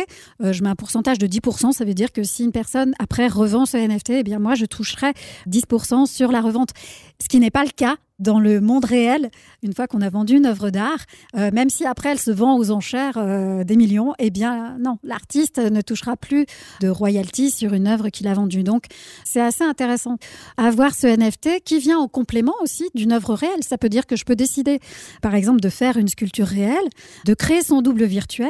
euh, 0.42 0.54
je 0.54 0.62
mets 0.62 0.70
un 0.70 0.76
pourcentage 0.76 1.18
de 1.18 1.26
10%. 1.26 1.72
Ça 1.72 1.84
veut 1.84 1.92
dire 1.92 2.10
que 2.10 2.22
si 2.22 2.42
une 2.44 2.52
personne 2.52 2.94
après 2.98 3.28
revend 3.28 3.66
ce 3.66 3.76
NFT, 3.76 4.10
eh 4.10 4.22
bien 4.22 4.38
moi 4.38 4.54
je 4.54 4.64
toucherai 4.64 5.12
10% 5.46 6.06
sur 6.06 6.32
la 6.32 6.40
revente. 6.40 6.70
Ce 7.20 7.28
qui 7.28 7.38
n'est 7.38 7.50
pas 7.50 7.64
le 7.64 7.70
cas 7.70 7.96
dans 8.18 8.40
le 8.40 8.60
monde 8.60 8.84
réel, 8.84 9.30
une 9.62 9.72
fois 9.72 9.86
qu'on 9.86 10.00
a 10.00 10.08
vendu 10.08 10.36
une 10.36 10.46
œuvre 10.46 10.70
d'art, 10.70 10.98
euh, 11.36 11.50
même 11.52 11.70
si 11.70 11.84
après 11.84 12.10
elle 12.10 12.18
se 12.18 12.32
vend 12.32 12.58
aux 12.58 12.70
enchères 12.70 13.16
euh, 13.16 13.62
des 13.62 13.76
millions, 13.76 14.12
eh 14.18 14.30
bien 14.30 14.76
non, 14.80 14.98
l'artiste 15.04 15.58
ne 15.58 15.80
touchera 15.80 16.16
plus 16.16 16.46
de 16.80 16.88
royalties 16.88 17.50
sur 17.50 17.74
une 17.74 17.86
œuvre 17.86 18.08
qu'il 18.08 18.26
a 18.26 18.34
vendue. 18.34 18.64
Donc 18.64 18.86
c'est 19.24 19.40
assez 19.40 19.62
intéressant. 19.62 20.16
Avoir 20.56 20.94
ce 20.94 21.06
NFT 21.06 21.62
qui 21.64 21.78
vient 21.78 21.98
en 21.98 22.08
complément 22.08 22.54
aussi 22.60 22.90
d'une 22.94 23.12
œuvre 23.12 23.34
réelle. 23.34 23.62
Ça 23.62 23.78
peut 23.78 23.88
dire 23.88 24.06
que 24.06 24.16
je 24.16 24.24
peux 24.24 24.36
décider, 24.36 24.77
par 25.22 25.34
exemple, 25.34 25.60
de 25.60 25.68
faire 25.68 25.96
une 25.96 26.08
sculpture 26.08 26.46
réelle, 26.46 26.88
de 27.24 27.34
créer 27.34 27.62
son 27.62 27.82
double 27.82 28.04
virtuel, 28.04 28.48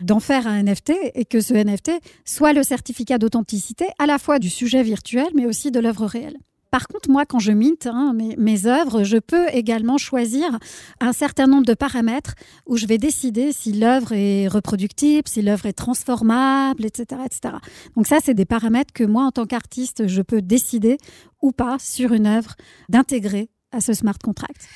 d'en 0.00 0.20
faire 0.20 0.46
un 0.46 0.62
NFT 0.62 0.92
et 1.14 1.24
que 1.24 1.40
ce 1.40 1.54
NFT 1.54 1.92
soit 2.24 2.52
le 2.52 2.62
certificat 2.62 3.18
d'authenticité 3.18 3.86
à 3.98 4.06
la 4.06 4.18
fois 4.18 4.38
du 4.38 4.50
sujet 4.50 4.82
virtuel 4.82 5.28
mais 5.34 5.46
aussi 5.46 5.70
de 5.70 5.80
l'œuvre 5.80 6.06
réelle. 6.06 6.36
Par 6.70 6.86
contre, 6.86 7.10
moi, 7.10 7.26
quand 7.26 7.40
je 7.40 7.50
mint 7.50 7.86
hein, 7.86 8.12
mes, 8.14 8.36
mes, 8.36 8.66
œuvres, 8.66 9.02
je 9.02 9.16
peux 9.16 9.48
également 9.52 9.98
choisir 9.98 10.58
un 11.00 11.12
certain 11.12 11.46
nombre 11.48 11.66
de 11.66 11.74
paramètres 11.74 12.34
où 12.66 12.76
je 12.76 12.86
vais 12.86 12.98
décider 12.98 13.52
si 13.52 13.72
l'œuvre 13.72 14.12
est 14.12 14.46
reproductible, 14.46 15.28
si 15.28 15.42
l'œuvre 15.42 15.66
est 15.66 15.72
transformable, 15.72 16.84
etc., 16.84 17.22
etc. 17.24 17.54
Donc 17.96 18.06
ça, 18.06 18.18
c'est 18.22 18.34
des 18.34 18.44
paramètres 18.44 18.92
que 18.92 19.04
moi, 19.04 19.24
en 19.24 19.32
tant 19.32 19.46
qu'artiste, 19.46 20.06
je 20.06 20.22
peux 20.22 20.42
décider 20.42 20.98
ou 21.42 21.50
pas 21.50 21.76
sur 21.80 22.12
une 22.12 22.26
œuvre 22.26 22.54
d'intégrer 22.88 23.50
à 23.72 23.80
ce 23.80 23.92
smart 23.92 24.18
contract. 24.22 24.68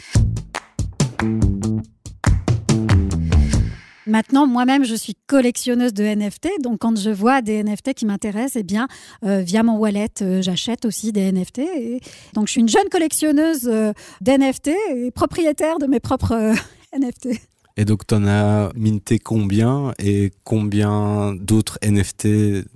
Maintenant, 4.06 4.46
moi-même, 4.46 4.84
je 4.84 4.94
suis 4.94 5.16
collectionneuse 5.26 5.94
de 5.94 6.04
NFT. 6.04 6.48
Donc, 6.62 6.78
quand 6.78 6.96
je 6.96 7.10
vois 7.10 7.42
des 7.42 7.64
NFT 7.64 7.94
qui 7.94 8.06
m'intéressent, 8.06 8.56
eh 8.56 8.62
bien, 8.62 8.86
euh, 9.24 9.40
via 9.40 9.62
mon 9.62 9.76
wallet, 9.76 10.08
euh, 10.22 10.42
j'achète 10.42 10.84
aussi 10.84 11.10
des 11.10 11.32
NFT. 11.32 11.58
Et 11.58 12.00
donc, 12.34 12.46
je 12.46 12.52
suis 12.52 12.60
une 12.60 12.68
jeune 12.68 12.88
collectionneuse 12.90 13.66
euh, 13.66 13.92
d'NFT 14.20 14.70
et 14.94 15.10
propriétaire 15.10 15.78
de 15.78 15.86
mes 15.86 16.00
propres 16.00 16.54
NFT. 16.96 17.40
Et 17.76 17.84
donc, 17.84 18.06
tu 18.06 18.14
en 18.14 18.26
as 18.26 18.70
minté 18.76 19.18
combien 19.18 19.94
et 19.98 20.30
combien 20.44 21.34
d'autres 21.34 21.78
NFT 21.82 22.68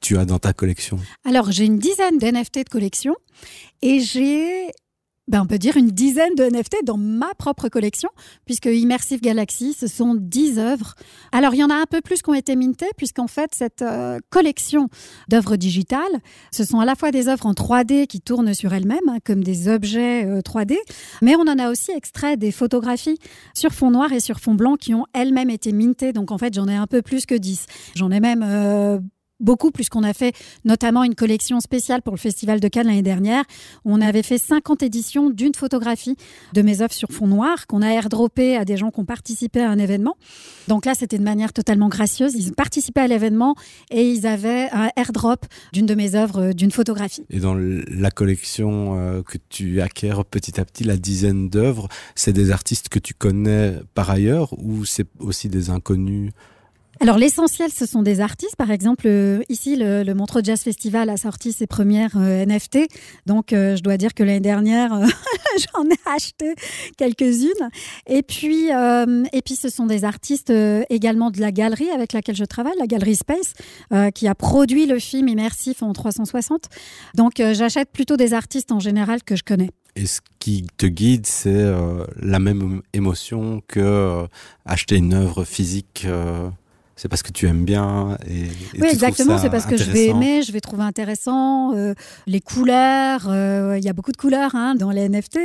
tu 0.00 0.16
as 0.16 0.24
dans 0.24 0.38
ta 0.38 0.52
collection? 0.52 1.00
Alors, 1.24 1.50
j'ai 1.50 1.64
une 1.64 1.78
dizaine 1.78 2.18
d'NFT 2.18 2.58
de 2.58 2.68
collection 2.70 3.16
et 3.82 3.98
j'ai 3.98 4.70
ben, 5.26 5.40
on 5.42 5.46
peut 5.46 5.58
dire 5.58 5.76
une 5.76 5.88
dizaine 5.88 6.34
de 6.34 6.44
NFT 6.44 6.84
dans 6.84 6.98
ma 6.98 7.32
propre 7.38 7.68
collection, 7.68 8.10
puisque 8.44 8.66
Immersive 8.66 9.20
Galaxy, 9.20 9.72
ce 9.72 9.86
sont 9.86 10.14
10 10.14 10.58
œuvres. 10.58 10.94
Alors, 11.32 11.54
il 11.54 11.58
y 11.58 11.64
en 11.64 11.70
a 11.70 11.74
un 11.74 11.86
peu 11.86 12.00
plus 12.02 12.20
qui 12.20 12.28
ont 12.28 12.34
été 12.34 12.56
mintées, 12.56 12.90
puisqu'en 12.96 13.26
fait, 13.26 13.54
cette 13.54 13.82
euh, 13.82 14.18
collection 14.30 14.88
d'œuvres 15.28 15.56
digitales, 15.56 16.20
ce 16.52 16.64
sont 16.64 16.78
à 16.78 16.84
la 16.84 16.94
fois 16.94 17.10
des 17.10 17.28
œuvres 17.28 17.46
en 17.46 17.52
3D 17.52 18.06
qui 18.06 18.20
tournent 18.20 18.52
sur 18.52 18.74
elles-mêmes, 18.74 19.08
hein, 19.08 19.18
comme 19.24 19.42
des 19.42 19.68
objets 19.68 20.26
euh, 20.26 20.40
3D, 20.40 20.76
mais 21.22 21.36
on 21.36 21.42
en 21.42 21.58
a 21.58 21.70
aussi 21.70 21.90
extrait 21.92 22.36
des 22.36 22.52
photographies 22.52 23.18
sur 23.54 23.72
fond 23.72 23.90
noir 23.90 24.12
et 24.12 24.20
sur 24.20 24.40
fond 24.40 24.54
blanc 24.54 24.76
qui 24.76 24.94
ont 24.94 25.06
elles-mêmes 25.14 25.50
été 25.50 25.72
mintées. 25.72 26.12
Donc, 26.12 26.32
en 26.32 26.38
fait, 26.38 26.52
j'en 26.52 26.68
ai 26.68 26.76
un 26.76 26.86
peu 26.86 27.00
plus 27.00 27.24
que 27.24 27.34
10. 27.34 27.66
J'en 27.94 28.10
ai 28.10 28.20
même 28.20 28.44
euh, 28.46 28.98
beaucoup, 29.40 29.70
puisqu'on 29.70 30.02
a 30.02 30.12
fait 30.12 30.34
notamment 30.64 31.04
une 31.04 31.14
collection 31.14 31.60
spéciale 31.60 32.02
pour 32.02 32.14
le 32.14 32.18
Festival 32.18 32.60
de 32.60 32.68
Cannes 32.68 32.86
l'année 32.86 33.02
dernière. 33.02 33.44
On 33.84 34.00
avait 34.00 34.22
fait 34.22 34.38
50 34.38 34.82
éditions 34.82 35.30
d'une 35.30 35.54
photographie 35.54 36.16
de 36.52 36.62
mes 36.62 36.80
œuvres 36.82 36.92
sur 36.92 37.10
fond 37.10 37.26
noir 37.26 37.66
qu'on 37.66 37.82
a 37.82 37.88
airdroppé 37.88 38.56
à 38.56 38.64
des 38.64 38.76
gens 38.76 38.90
qui 38.90 39.00
ont 39.00 39.04
participé 39.04 39.60
à 39.60 39.70
un 39.70 39.78
événement. 39.78 40.16
Donc 40.68 40.86
là, 40.86 40.94
c'était 40.94 41.18
de 41.18 41.24
manière 41.24 41.52
totalement 41.52 41.88
gracieuse. 41.88 42.34
Ils 42.34 42.52
participaient 42.52 43.02
à 43.02 43.08
l'événement 43.08 43.54
et 43.90 44.08
ils 44.08 44.26
avaient 44.26 44.68
un 44.72 44.90
airdrop 44.96 45.46
d'une 45.72 45.86
de 45.86 45.94
mes 45.94 46.14
œuvres, 46.14 46.52
d'une 46.52 46.70
photographie. 46.70 47.24
Et 47.30 47.40
dans 47.40 47.54
la 47.54 48.10
collection 48.10 48.98
euh, 48.98 49.22
que 49.22 49.38
tu 49.48 49.80
acquiers 49.80 50.14
petit 50.30 50.60
à 50.60 50.64
petit, 50.64 50.84
la 50.84 50.96
dizaine 50.96 51.48
d'œuvres, 51.48 51.88
c'est 52.14 52.32
des 52.32 52.50
artistes 52.50 52.88
que 52.88 52.98
tu 52.98 53.14
connais 53.14 53.74
par 53.94 54.10
ailleurs 54.10 54.52
ou 54.58 54.84
c'est 54.84 55.06
aussi 55.18 55.48
des 55.48 55.70
inconnus? 55.70 56.32
Alors 57.04 57.18
l'essentiel, 57.18 57.70
ce 57.70 57.84
sont 57.84 58.00
des 58.00 58.22
artistes. 58.22 58.56
Par 58.56 58.70
exemple, 58.70 59.06
euh, 59.06 59.42
ici, 59.50 59.76
le, 59.76 60.10
Montreux 60.14 60.40
Jazz 60.42 60.62
Festival 60.62 61.10
a 61.10 61.18
sorti 61.18 61.52
ses 61.52 61.66
premières 61.66 62.16
euh, 62.16 62.46
NFT. 62.46 62.78
Donc, 63.26 63.52
euh, 63.52 63.76
je 63.76 63.82
dois 63.82 63.98
dire 63.98 64.14
que 64.14 64.22
l'année 64.22 64.40
dernière, 64.40 64.90
j'en 65.74 65.84
ai 65.84 66.16
acheté 66.16 66.54
quelques-unes. 66.96 67.68
Et 68.06 68.22
puis, 68.22 68.68
et 68.70 69.42
puis, 69.42 69.54
ce 69.54 69.68
sont 69.68 69.84
des 69.84 70.06
artistes 70.06 70.50
également 70.88 71.30
de 71.30 71.42
la 71.42 71.52
galerie 71.52 71.90
avec 71.90 72.14
laquelle 72.14 72.36
je 72.36 72.44
travaille, 72.46 72.72
la 72.78 72.86
galerie 72.86 73.16
Space, 73.16 73.52
qui 74.14 74.26
a 74.26 74.34
produit 74.34 74.86
le 74.86 74.98
film 74.98 75.28
immersif 75.28 75.82
en 75.82 75.92
360. 75.92 76.70
Donc, 77.14 77.34
j'achète 77.36 77.90
plutôt 77.92 78.16
des 78.16 78.32
artistes 78.32 78.72
en 78.72 78.80
général 78.80 79.22
que 79.22 79.36
je 79.36 79.42
connais. 79.42 79.70
Et 79.94 80.06
ce 80.06 80.20
qui 80.38 80.66
te 80.78 80.86
guide, 80.86 81.26
c'est 81.26 81.70
la 82.16 82.38
même 82.38 82.80
émotion 82.94 83.62
que 83.68 84.26
acheter 84.64 84.96
une 84.96 85.12
œuvre 85.12 85.44
physique 85.44 86.06
c'est 86.96 87.08
parce 87.08 87.22
que 87.22 87.32
tu 87.32 87.46
aimes 87.46 87.64
bien 87.64 88.16
et, 88.28 88.44
oui 88.80 88.88
exactement 88.90 89.38
c'est 89.38 89.50
parce 89.50 89.66
que 89.66 89.76
je 89.76 89.90
vais 89.90 90.06
aimer 90.06 90.42
je 90.42 90.52
vais 90.52 90.60
trouver 90.60 90.84
intéressant 90.84 91.74
euh, 91.74 91.94
les 92.26 92.40
couleurs 92.40 93.28
euh, 93.28 93.76
il 93.78 93.84
y 93.84 93.88
a 93.88 93.92
beaucoup 93.92 94.12
de 94.12 94.16
couleurs 94.16 94.54
hein, 94.54 94.74
dans 94.74 94.90
les 94.90 95.08
NFT 95.08 95.38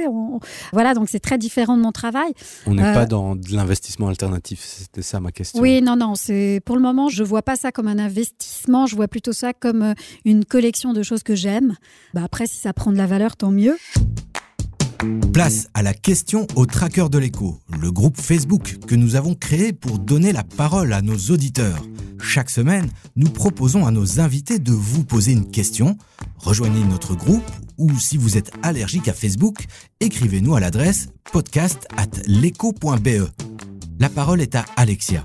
voilà 0.72 0.94
donc 0.94 1.10
c'est 1.10 1.20
très 1.20 1.38
différent 1.38 1.78
de 1.78 1.82
mon 1.82 1.92
travail. 1.92 2.34
On 2.66 2.74
n'est 2.76 2.82
pas 2.82 3.04
euh, 3.04 3.06
dans 3.06 3.36
de 3.36 3.54
l'investissement 3.54 4.08
alternatif 4.08 4.64
c'était 4.64 5.02
ça 5.02 5.20
ma 5.20 5.32
question. 5.32 5.62
Oui 5.62 5.82
non 5.82 5.96
non 5.96 6.16
c'est 6.16 6.62
pour 6.66 6.76
le 6.76 6.82
moment 6.82 7.10
je 7.10 7.24
vois 7.24 7.42
pas 7.42 7.56
ça 7.56 7.72
comme 7.72 7.88
un 7.88 8.00
investissement 8.00 8.86
je 8.86 8.96
vois 8.96 9.08
plutôt 9.08 9.34
ça 9.34 9.54
comme 9.54 9.94
une 10.26 10.46
collection 10.46 10.94
de 10.94 11.04
choses 11.04 11.24
que 11.24 11.36
j'aime. 11.36 11.76
Bah 12.14 12.22
après 12.24 12.48
si 12.48 12.58
ça 12.58 12.74
prend 12.74 12.92
de 12.92 12.98
la 12.98 13.08
valeur 13.08 13.36
tant 13.36 13.52
mieux 13.52 13.78
Place 15.34 15.70
à 15.74 15.82
la 15.82 15.94
question 15.94 16.46
au 16.56 16.66
tracker 16.66 17.08
de 17.10 17.18
l'écho, 17.18 17.60
le 17.80 17.92
groupe 17.92 18.20
Facebook 18.20 18.78
que 18.86 18.96
nous 18.96 19.16
avons 19.16 19.34
créé 19.34 19.72
pour 19.72 20.00
donner 20.00 20.34
la 20.34 20.44
parole 20.44 20.92
à 20.94 21.02
nos 21.02 21.18
auditeurs. 21.32 21.84
Chaque 22.22 22.50
semaine, 22.50 22.90
nous 23.16 23.30
proposons 23.30 23.86
à 23.86 23.92
nos 23.92 24.20
invités 24.20 24.60
de 24.60 24.72
vous 24.72 25.06
poser 25.06 25.32
une 25.32 25.50
question. 25.50 25.98
Rejoignez 26.38 26.84
notre 26.84 27.16
groupe 27.16 27.50
ou 27.78 27.98
si 27.98 28.18
vous 28.18 28.38
êtes 28.38 28.52
allergique 28.62 29.08
à 29.08 29.14
Facebook, 29.14 29.66
écrivez-nous 30.02 30.56
à 30.56 30.60
l'adresse 30.60 31.08
podcast 31.32 31.88
at 31.96 32.10
La 34.00 34.10
parole 34.10 34.42
est 34.42 34.56
à 34.56 34.66
Alexia. 34.76 35.24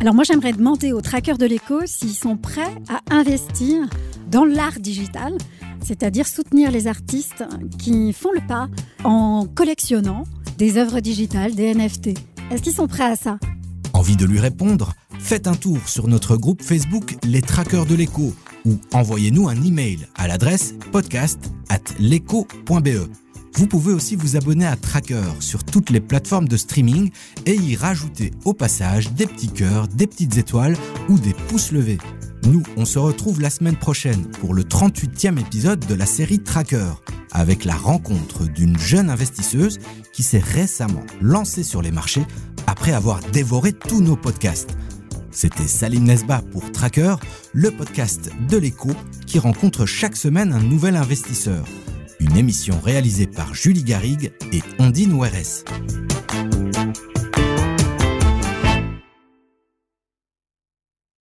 Alors 0.00 0.14
moi 0.14 0.24
j'aimerais 0.24 0.52
demander 0.52 0.92
aux 0.92 1.00
trackers 1.00 1.38
de 1.38 1.46
l'écho 1.46 1.86
s'ils 1.86 2.14
sont 2.14 2.36
prêts 2.36 2.74
à 2.88 3.00
investir 3.14 3.88
dans 4.30 4.44
l'art 4.44 4.78
digital 4.78 5.36
c'est-à-dire 5.84 6.26
soutenir 6.26 6.70
les 6.70 6.86
artistes 6.86 7.44
qui 7.78 8.12
font 8.12 8.32
le 8.32 8.46
pas 8.46 8.68
en 9.04 9.46
collectionnant 9.46 10.24
des 10.58 10.78
œuvres 10.78 11.00
digitales, 11.00 11.54
des 11.54 11.74
NFT. 11.74 12.18
Est-ce 12.50 12.62
qu'ils 12.62 12.74
sont 12.74 12.86
prêts 12.86 13.04
à 13.04 13.16
ça? 13.16 13.38
Envie 13.92 14.16
de 14.16 14.24
lui 14.24 14.40
répondre? 14.40 14.94
Faites 15.18 15.46
un 15.46 15.54
tour 15.54 15.78
sur 15.88 16.08
notre 16.08 16.36
groupe 16.36 16.62
Facebook 16.62 17.16
Les 17.24 17.42
Traqueurs 17.42 17.86
de 17.86 17.94
l'écho 17.94 18.34
ou 18.64 18.78
envoyez-nous 18.92 19.48
un 19.48 19.62
email 19.62 20.06
à 20.16 20.26
l'adresse 20.28 20.74
podcast 20.90 21.38
at 21.68 21.78
Vous 23.56 23.66
pouvez 23.66 23.92
aussi 23.92 24.16
vous 24.16 24.36
abonner 24.36 24.66
à 24.66 24.76
Tracker 24.76 25.22
sur 25.40 25.64
toutes 25.64 25.90
les 25.90 26.00
plateformes 26.00 26.48
de 26.48 26.56
streaming 26.56 27.10
et 27.46 27.54
y 27.54 27.76
rajouter 27.76 28.32
au 28.44 28.52
passage 28.52 29.12
des 29.12 29.26
petits 29.26 29.52
cœurs, 29.52 29.88
des 29.88 30.06
petites 30.06 30.36
étoiles 30.38 30.76
ou 31.08 31.18
des 31.18 31.34
pouces 31.48 31.72
levés. 31.72 31.98
Nous, 32.46 32.62
on 32.76 32.84
se 32.84 32.98
retrouve 32.98 33.40
la 33.40 33.48
semaine 33.48 33.76
prochaine 33.76 34.26
pour 34.40 34.52
le 34.52 34.64
38e 34.64 35.40
épisode 35.40 35.80
de 35.86 35.94
la 35.94 36.04
série 36.04 36.40
Tracker, 36.40 36.92
avec 37.32 37.64
la 37.64 37.74
rencontre 37.74 38.44
d'une 38.44 38.78
jeune 38.78 39.08
investisseuse 39.08 39.78
qui 40.12 40.22
s'est 40.22 40.42
récemment 40.44 41.04
lancée 41.22 41.62
sur 41.62 41.80
les 41.80 41.90
marchés 41.90 42.26
après 42.66 42.92
avoir 42.92 43.20
dévoré 43.32 43.72
tous 43.72 44.02
nos 44.02 44.16
podcasts. 44.16 44.76
C'était 45.30 45.66
Salim 45.66 46.04
Nesba 46.04 46.42
pour 46.52 46.70
Tracker, 46.70 47.16
le 47.54 47.70
podcast 47.70 48.30
de 48.48 48.58
l'écho 48.58 48.90
qui 49.26 49.38
rencontre 49.38 49.86
chaque 49.86 50.16
semaine 50.16 50.52
un 50.52 50.62
nouvel 50.62 50.96
investisseur. 50.96 51.64
Une 52.20 52.36
émission 52.36 52.78
réalisée 52.78 53.26
par 53.26 53.54
Julie 53.54 53.84
Garrigue 53.84 54.32
et 54.52 54.62
Ondine 54.78 55.14
Oueres. 55.14 55.64